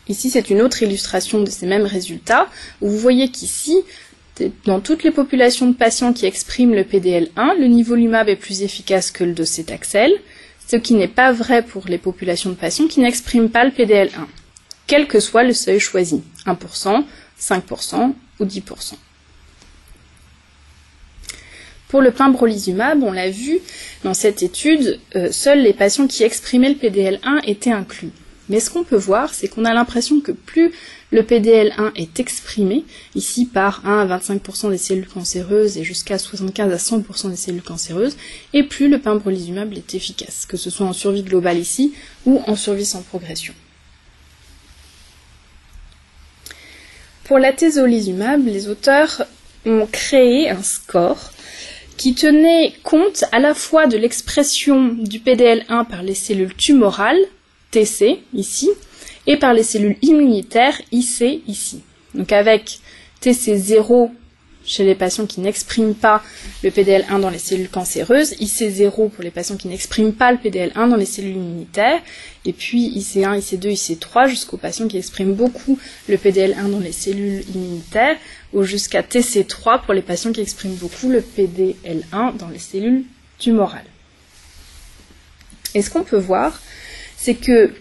Ici, 0.08 0.29
c'est 0.29 0.49
une 0.49 0.62
autre 0.62 0.82
illustration 0.82 1.41
de 1.41 1.49
ces 1.49 1.65
mêmes 1.65 1.86
résultats, 1.86 2.47
où 2.82 2.89
vous 2.89 2.99
voyez 2.99 3.29
qu'ici, 3.29 3.77
dans 4.65 4.80
toutes 4.80 5.04
les 5.04 5.12
populations 5.12 5.67
de 5.67 5.76
patients 5.76 6.13
qui 6.13 6.26
expriment 6.26 6.74
le 6.74 6.84
PDL1, 6.84 7.60
le 7.60 7.67
niveau 7.67 7.96
LUMAB 7.96 8.30
est 8.30 8.36
plus 8.36 8.63
efficace 8.63 9.12
que 9.12 9.24
le 9.24 9.34
docétaxel, 9.34 10.12
ce 10.67 10.76
qui 10.76 10.96
n'est 10.96 11.08
pas 11.08 11.32
vrai 11.32 11.62
pour 11.62 11.88
les 11.88 11.98
populations 11.98 12.50
de 12.50 12.56
patients 12.56 12.88
qui 12.88 13.02
n'expriment 13.02 13.50
pas 13.50 13.63
le 13.63 13.72
PDL1, 13.72 14.26
quel 14.88 15.08
que 15.08 15.19
soit 15.19 15.43
le 15.43 15.54
seuil 15.54 15.80
choisi, 15.80 16.24
1%, 16.46 17.04
5% 17.39 18.13
ou 18.39 18.46
10%. 18.46 18.93
Pour 21.89 22.02
le 22.02 22.10
pimbrolizumab, 22.10 23.04
on 23.04 23.12
l'a 23.12 23.30
vu 23.30 23.60
dans 24.04 24.15
cette 24.15 24.41
étude, 24.41 25.00
euh, 25.15 25.32
seuls 25.32 25.62
les 25.62 25.74
patients 25.74 26.08
qui 26.08 26.24
exprimaient 26.24 26.69
le 26.69 26.76
PDL1 26.76 27.41
étaient 27.46 27.72
inclus. 27.72 28.10
Mais 28.49 28.60
ce 28.60 28.69
qu'on 28.69 28.84
peut 28.84 28.97
voir, 28.97 29.34
c'est 29.34 29.47
qu'on 29.47 29.65
a 29.65 29.73
l'impression 29.73 30.19
que 30.19 30.32
plus 30.32 30.71
le 31.12 31.21
PDL1 31.21 31.91
est 31.95 32.19
exprimé, 32.19 32.84
ici 33.15 33.45
par 33.45 33.86
1 33.86 34.10
à 34.10 34.17
25% 34.17 34.71
des 34.71 34.77
cellules 34.77 35.08
cancéreuses 35.08 35.77
et 35.77 35.84
jusqu'à 35.84 36.17
75 36.17 36.73
à 36.73 36.77
100% 36.77 37.29
des 37.29 37.36
cellules 37.36 37.62
cancéreuses, 37.62 38.17
et 38.53 38.63
plus 38.63 38.89
le 38.89 38.99
pembrolizumab 38.99 39.71
est 39.73 39.95
efficace, 39.95 40.45
que 40.45 40.58
ce 40.58 40.69
soit 40.69 40.88
en 40.88 40.93
survie 40.93 41.23
globale 41.23 41.60
ici 41.60 41.93
ou 42.25 42.41
en 42.47 42.56
survie 42.56 42.86
sans 42.86 43.01
progression. 43.01 43.53
Pour 47.23 47.39
l'atezolizumab, 47.39 48.45
les 48.45 48.67
auteurs 48.67 49.25
ont 49.65 49.88
créé 49.89 50.49
un 50.49 50.62
score 50.62 51.32
qui 51.95 52.15
tenait 52.15 52.73
compte 52.84 53.23
à 53.32 53.39
la 53.39 53.53
fois 53.53 53.88
de 53.88 53.97
l'expression 53.97 54.89
du 54.89 55.19
PDL1 55.19 55.88
par 55.88 56.03
les 56.03 56.15
cellules 56.15 56.56
tumorales, 56.56 57.21
TC 57.73 58.19
ici, 58.33 58.69
et 59.25 59.38
par 59.38 59.53
les 59.53 59.63
cellules 59.63 59.97
immunitaires 60.01 60.79
IC 60.91 61.43
ici. 61.47 61.81
Donc 62.13 62.31
avec 62.31 62.79
TC0 63.21 64.11
chez 64.65 64.86
les 64.86 64.95
patients 64.95 65.26
qui 65.26 65.41
n'expriment 65.41 65.95
pas 65.95 66.24
le 66.63 66.69
PDL1 66.69 67.19
dans 67.19 67.30
les 67.30 67.39
cellules 67.39 67.69
cancéreuses, 67.69 68.34
IC0 68.39 69.09
pour 69.09 69.24
les 69.24 69.32
patients 69.32 69.57
qui 69.57 69.67
n'expriment 69.67 70.13
pas 70.13 70.32
le 70.32 70.38
PDL1 70.38 70.89
dans 70.89 70.95
les 70.95 71.05
cellules 71.05 71.36
immunitaires, 71.36 72.01
et 72.45 72.53
puis 72.53 72.97
IC1, 72.97 73.39
IC2, 73.39 73.74
IC3 73.74 74.30
jusqu'aux 74.30 74.57
patients 74.57 74.88
qui 74.88 74.97
expriment 74.97 75.34
beaucoup 75.34 75.78
le 76.07 76.15
PDL1 76.15 76.69
dans 76.69 76.80
les 76.80 76.93
cellules 76.93 77.43
immunitaires, 77.53 78.17
ou 78.53 78.63
jusqu'à 78.63 79.01
TC3 79.01 79.82
pour 79.82 79.93
les 79.93 80.01
patients 80.01 80.32
qui 80.32 80.41
expriment 80.41 80.76
beaucoup 80.76 81.09
le 81.09 81.21
PDL1 81.21 82.38
dans 82.38 82.49
les 82.49 82.59
cellules 82.59 83.03
tumorales. 83.39 83.84
Et 85.76 85.82
ce 85.82 85.89
qu'on 85.89 86.03
peut 86.03 86.19
voir, 86.19 86.61
c'est 87.24 87.36
que, 87.36 87.71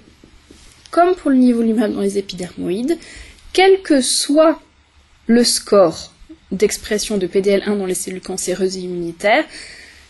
comme 0.93 1.17
pour 1.17 1.29
le 1.33 1.37
niveau 1.37 1.65
dans 1.65 2.01
les 2.01 2.17
épidermoïdes, 2.17 2.97
quel 3.53 3.83
que 3.83 4.01
soit 4.01 4.61
le 5.27 5.43
score 5.43 6.13
d'expression 6.53 7.19
de 7.19 7.27
PDL1 7.27 7.77
dans 7.77 7.87
les 7.87 7.95
cellules 7.95 8.21
cancéreuses 8.21 8.77
et 8.77 8.83
immunitaires, 8.83 9.45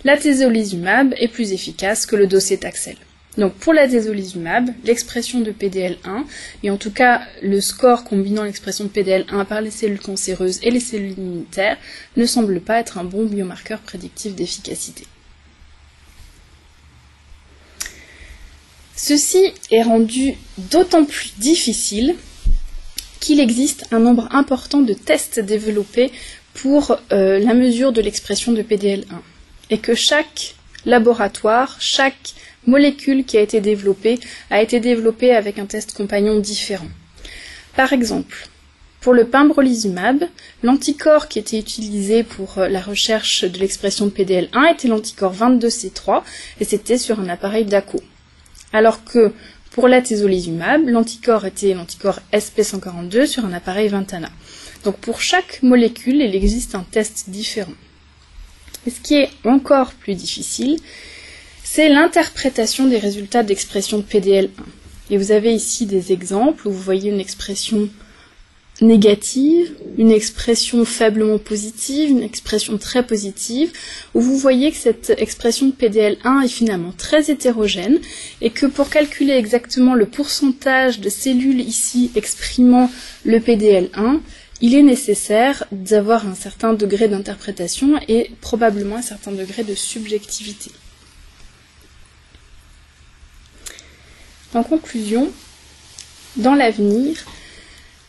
la 0.04 0.18
tezolizumab 0.18 1.14
est 1.16 1.28
plus 1.28 1.52
efficace 1.52 2.04
que 2.04 2.14
le 2.14 2.26
dossier 2.26 2.58
Taxel. 2.58 2.96
Donc 3.38 3.54
pour 3.54 3.72
la 3.72 3.86
désolizumab, 3.86 4.68
l'expression 4.84 5.40
de 5.40 5.50
PDL1, 5.50 6.24
et 6.62 6.70
en 6.70 6.76
tout 6.76 6.90
cas 6.90 7.22
le 7.40 7.62
score 7.62 8.04
combinant 8.04 8.42
l'expression 8.42 8.84
de 8.84 8.90
PDL1 8.90 9.46
par 9.46 9.62
les 9.62 9.70
cellules 9.70 9.98
cancéreuses 9.98 10.60
et 10.62 10.70
les 10.70 10.80
cellules 10.80 11.18
immunitaires, 11.18 11.78
ne 12.18 12.26
semble 12.26 12.60
pas 12.60 12.80
être 12.80 12.98
un 12.98 13.04
bon 13.04 13.24
biomarqueur 13.24 13.78
prédictif 13.78 14.34
d'efficacité. 14.34 15.06
Ceci 18.96 19.52
est 19.70 19.82
rendu 19.82 20.34
d'autant 20.70 21.04
plus 21.04 21.32
difficile 21.38 22.14
qu'il 23.20 23.40
existe 23.40 23.86
un 23.90 24.00
nombre 24.00 24.28
important 24.32 24.80
de 24.80 24.92
tests 24.92 25.40
développés 25.40 26.10
pour 26.54 26.98
euh, 27.12 27.38
la 27.38 27.54
mesure 27.54 27.92
de 27.92 28.02
l'expression 28.02 28.52
de 28.52 28.62
PDL1 28.62 29.04
et 29.70 29.78
que 29.78 29.94
chaque 29.94 30.54
laboratoire, 30.84 31.76
chaque 31.80 32.34
molécule 32.66 33.24
qui 33.24 33.38
a 33.38 33.40
été 33.40 33.60
développée 33.60 34.18
a 34.50 34.60
été 34.60 34.80
développée 34.80 35.34
avec 35.34 35.58
un 35.58 35.66
test 35.66 35.94
compagnon 35.94 36.38
différent. 36.38 36.88
Par 37.76 37.92
exemple, 37.92 38.48
pour 39.00 39.14
le 39.14 39.26
pimbrolizumab, 39.26 40.24
l'anticorps 40.62 41.28
qui 41.28 41.38
était 41.38 41.58
utilisé 41.58 42.22
pour 42.22 42.58
euh, 42.58 42.68
la 42.68 42.80
recherche 42.80 43.44
de 43.44 43.58
l'expression 43.58 44.06
de 44.06 44.10
PDL1 44.10 44.74
était 44.74 44.88
l'anticorps 44.88 45.34
22C3 45.34 46.22
et 46.60 46.64
c'était 46.64 46.98
sur 46.98 47.18
un 47.18 47.28
appareil 47.28 47.64
DACO. 47.64 48.00
Alors 48.72 49.04
que 49.04 49.32
pour 49.70 49.88
la 49.88 50.02
tezolizumab, 50.02 50.86
l'anticorps 50.88 51.46
était 51.46 51.74
l'anticorps 51.74 52.20
SP142 52.32 53.26
sur 53.26 53.44
un 53.44 53.52
appareil 53.52 53.88
Ventana. 53.88 54.30
Donc 54.84 54.96
pour 54.96 55.20
chaque 55.20 55.62
molécule, 55.62 56.16
il 56.16 56.34
existe 56.34 56.74
un 56.74 56.84
test 56.90 57.30
différent. 57.30 57.72
Et 58.86 58.90
ce 58.90 59.00
qui 59.00 59.14
est 59.14 59.30
encore 59.44 59.92
plus 59.92 60.14
difficile, 60.14 60.78
c'est 61.62 61.88
l'interprétation 61.88 62.86
des 62.86 62.98
résultats 62.98 63.42
d'expression 63.42 63.98
de 63.98 64.02
PDL1. 64.02 64.50
Et 65.10 65.16
vous 65.16 65.32
avez 65.32 65.54
ici 65.54 65.86
des 65.86 66.12
exemples 66.12 66.68
où 66.68 66.70
vous 66.70 66.82
voyez 66.82 67.10
une 67.10 67.20
expression 67.20 67.88
négative, 68.82 69.74
une 69.98 70.10
expression 70.10 70.84
faiblement 70.84 71.38
positive, 71.38 72.10
une 72.10 72.22
expression 72.22 72.78
très 72.78 73.06
positive, 73.06 73.72
où 74.14 74.20
vous 74.20 74.36
voyez 74.36 74.70
que 74.70 74.76
cette 74.76 75.10
expression 75.18 75.66
de 75.66 75.72
PDL1 75.72 76.44
est 76.44 76.48
finalement 76.48 76.92
très 76.96 77.30
hétérogène 77.30 78.00
et 78.40 78.50
que 78.50 78.66
pour 78.66 78.90
calculer 78.90 79.34
exactement 79.34 79.94
le 79.94 80.06
pourcentage 80.06 81.00
de 81.00 81.08
cellules 81.08 81.60
ici 81.60 82.10
exprimant 82.14 82.90
le 83.24 83.38
PDL1, 83.38 84.20
il 84.60 84.74
est 84.76 84.82
nécessaire 84.82 85.64
d'avoir 85.72 86.26
un 86.26 86.36
certain 86.36 86.72
degré 86.72 87.08
d'interprétation 87.08 88.00
et 88.08 88.30
probablement 88.40 88.96
un 88.96 89.02
certain 89.02 89.32
degré 89.32 89.64
de 89.64 89.74
subjectivité. 89.74 90.70
En 94.54 94.62
conclusion, 94.62 95.32
dans 96.36 96.54
l'avenir, 96.54 97.24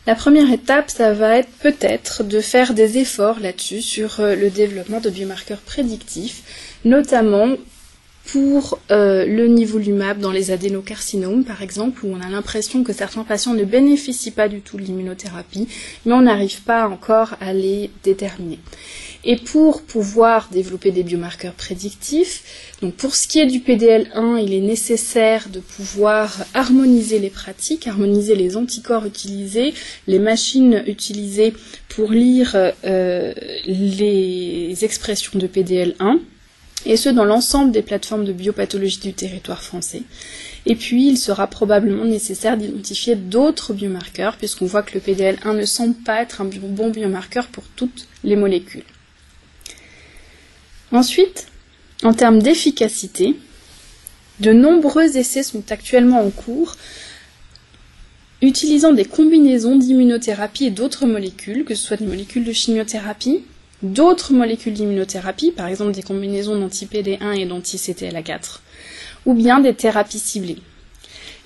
la 0.06 0.16
première 0.16 0.52
étape, 0.52 0.90
ça 0.90 1.14
va 1.14 1.38
être 1.38 1.50
peut-être 1.62 2.24
de 2.24 2.42
faire 2.42 2.74
des 2.74 2.98
efforts 2.98 3.40
là-dessus 3.40 3.82
sur 3.82 4.20
euh, 4.20 4.36
le 4.36 4.50
développement 4.50 5.00
de 5.00 5.10
biomarqueurs 5.10 5.62
prédictifs, 5.62 6.78
notamment 6.84 7.56
pour 8.26 8.80
euh, 8.92 9.26
le 9.26 9.48
nivolumab 9.48 10.20
dans 10.20 10.32
les 10.32 10.52
adénocarcinomes, 10.52 11.44
par 11.44 11.62
exemple, 11.62 12.06
où 12.06 12.10
on 12.10 12.22
a 12.22 12.30
l'impression 12.30 12.84
que 12.84 12.94
certains 12.94 13.24
patients 13.24 13.54
ne 13.54 13.64
bénéficient 13.64 14.32
pas 14.32 14.48
du 14.48 14.62
tout 14.62 14.78
de 14.78 14.82
l'immunothérapie, 14.82 15.68
mais 16.06 16.14
on 16.14 16.22
n'arrive 16.22 16.62
pas 16.64 16.88
encore 16.88 17.36
à 17.42 17.54
les 17.54 17.90
déterminer. 18.04 18.60
Et 19.26 19.38
pour 19.38 19.84
pouvoir 19.84 20.50
développer 20.52 20.92
des 20.92 21.04
biomarqueurs 21.04 21.54
prédictifs, 21.54 22.44
donc 22.82 22.94
pour 22.96 23.16
ce 23.16 23.26
qui 23.26 23.40
est 23.40 23.46
du 23.46 23.60
PDL1, 23.60 24.44
il 24.44 24.54
est 24.54 24.60
nécessaire 24.60 25.48
de 25.48 25.62
pouvoir 25.62 26.46
harmoniser 26.54 27.20
les 27.20 27.30
pratiques, 27.30 27.88
harmoniser 27.88 28.36
les 28.36 28.58
anticorps 28.58 29.06
utilisés, 29.06 29.74
les 30.08 30.20
machines 30.20 30.84
utilisées 30.88 31.54
pour 31.88 32.12
lire 32.12 32.52
euh, 32.84 33.34
les 33.66 34.84
expressions 34.84 35.40
de 35.40 35.48
PDL1 35.48 36.20
et 36.86 36.98
ce 36.98 37.10
dans 37.10 37.24
l'ensemble 37.24 37.72
des 37.72 37.82
plateformes 37.82 38.26
de 38.26 38.34
biopathologie 38.34 39.00
du 39.00 39.14
territoire 39.14 39.64
français. 39.64 40.04
Et 40.66 40.76
puis, 40.76 41.08
il 41.08 41.18
sera 41.18 41.48
probablement 41.48 42.06
nécessaire 42.06 42.58
d'identifier 42.58 43.16
d'autres 43.16 43.74
biomarqueurs, 43.74 44.38
puisqu'on 44.38 44.66
voit 44.66 44.84
que 44.84 44.94
le 44.94 45.00
PDL1 45.00 45.56
ne 45.56 45.66
semble 45.66 45.96
pas 45.96 46.22
être 46.22 46.42
un 46.42 46.46
bon 46.46 46.90
biomarqueur 46.90 47.48
pour 47.48 47.64
toutes 47.76 48.08
les 48.24 48.36
molécules. 48.36 48.84
Ensuite, 50.94 51.48
en 52.04 52.14
termes 52.14 52.40
d'efficacité, 52.40 53.36
de 54.40 54.54
nombreux 54.54 55.18
essais 55.18 55.42
sont 55.42 55.64
actuellement 55.72 56.22
en 56.22 56.30
cours 56.30 56.78
utilisant 58.44 58.94
des 58.94 59.06
combinaisons 59.06 59.76
d'immunothérapie 59.76 60.66
et 60.66 60.70
d'autres 60.70 61.08
molécules, 61.08 61.66
que 61.66 61.74
ce 61.74 61.84
soit 61.84 61.98
des 61.98 62.06
molécules 62.06 62.44
de 62.44 62.52
chimiothérapie, 62.52 63.44
d'autres 63.82 64.34
molécules 64.34 64.74
d'immunothérapie, 64.74 65.52
par 65.52 65.68
exemple 65.68 65.94
des 65.94 66.04
combinaisons 66.04 66.60
d'anti-PD1 66.60 67.40
et 67.40 67.46
d'anti-CTLA4, 67.48 68.60
ou 69.26 69.34
bien 69.34 69.62
des 69.62 69.74
thérapies 69.74 70.20
ciblées. 70.20 70.62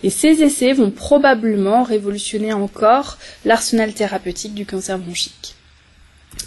Et 0.03 0.09
ces 0.09 0.43
essais 0.43 0.73
vont 0.73 0.91
probablement 0.91 1.83
révolutionner 1.83 2.51
encore 2.51 3.17
l'arsenal 3.45 3.93
thérapeutique 3.93 4.55
du 4.55 4.65
cancer 4.65 4.99
bronchique. 4.99 5.55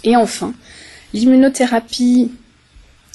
Et 0.03 0.15
enfin, 0.15 0.53
l'immunothérapie 1.13 2.31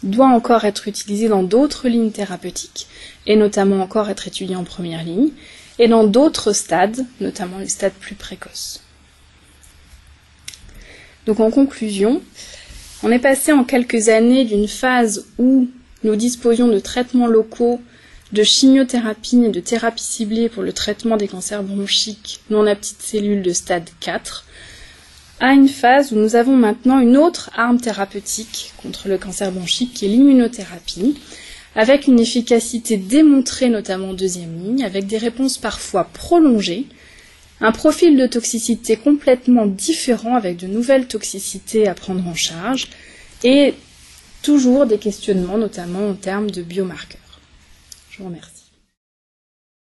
doit 0.03 0.29
encore 0.29 0.65
être 0.65 0.89
utilisé 0.89 1.29
dans 1.29 1.43
d'autres 1.43 1.89
lignes 1.89 2.11
thérapeutiques, 2.11 2.87
et 3.27 3.37
notamment 3.37 3.81
encore 3.81 4.11
être 4.11 4.29
étudié 4.29 4.57
en 4.57 4.65
première 4.65 5.05
ligne, 5.05 5.31
et 5.79 5.89
dans 5.89 6.05
d'autres 6.05 6.53
stades, 6.53 7.05
notamment 7.21 7.59
les 7.59 7.69
stades 7.69 7.93
plus 7.93 8.15
précoces. 8.15 8.83
Donc 11.27 11.41
en 11.41 11.51
conclusion, 11.51 12.23
on 13.03 13.11
est 13.11 13.19
passé 13.19 13.53
en 13.53 13.65
quelques 13.65 14.09
années 14.09 14.45
d'une 14.45 14.69
phase 14.69 15.27
où 15.39 15.69
nous 16.05 16.17
disposions 16.17 16.69
de 16.69 16.79
traitements 16.79 17.27
locaux, 17.27 17.81
de 18.33 18.43
chimiothérapie 18.43 19.45
et 19.45 19.51
de 19.51 19.61
thérapie 19.61 20.03
ciblée 20.03 20.49
pour 20.49 20.63
le 20.63 20.73
traitement 20.73 21.17
des 21.17 21.29
cancers 21.29 21.63
bronchiques 21.63 22.41
non 22.51 22.67
à 22.67 22.75
petites 22.75 23.03
cellules 23.03 23.43
de 23.43 23.53
stade 23.53 23.89
4, 24.01 24.45
à 25.41 25.53
une 25.53 25.69
phase 25.69 26.13
où 26.13 26.17
nous 26.17 26.35
avons 26.37 26.57
maintenant 26.57 26.99
une 26.99 27.17
autre 27.17 27.51
arme 27.55 27.81
thérapeutique 27.81 28.73
contre 28.83 29.09
le 29.09 29.19
cancer 29.19 29.53
bronchique 29.53 29.93
qui 29.95 30.07
est 30.07 30.09
l'immunothérapie, 30.09 31.17
avec 31.75 32.07
une 32.07 32.19
efficacité 32.19 32.97
démontrée 32.97 33.69
notamment 33.69 34.11
en 34.11 34.15
deuxième 34.15 34.59
ligne, 34.63 34.85
avec 34.85 35.07
des 35.07 35.19
réponses 35.19 35.59
parfois 35.59 36.05
prolongées, 36.05 36.87
un 37.61 37.73
profil 37.73 38.17
de 38.17 38.27
toxicité 38.27 38.97
complètement 38.97 39.67
différent 39.67 40.35
avec 40.37 40.57
de 40.57 40.67
nouvelles 40.67 41.07
toxicités 41.07 41.87
à 41.87 41.95
prendre 41.95 42.27
en 42.27 42.35
charge 42.35 42.89
et 43.45 43.75
toujours 44.43 44.87
des 44.87 44.99
questionnements 44.99 45.59
notamment 45.59 46.09
en 46.09 46.15
termes 46.15 46.51
de 46.51 46.63
biomarqueurs. 46.63 47.41
Je 48.11 48.19
vous 48.19 48.27
remercie. 48.27 48.56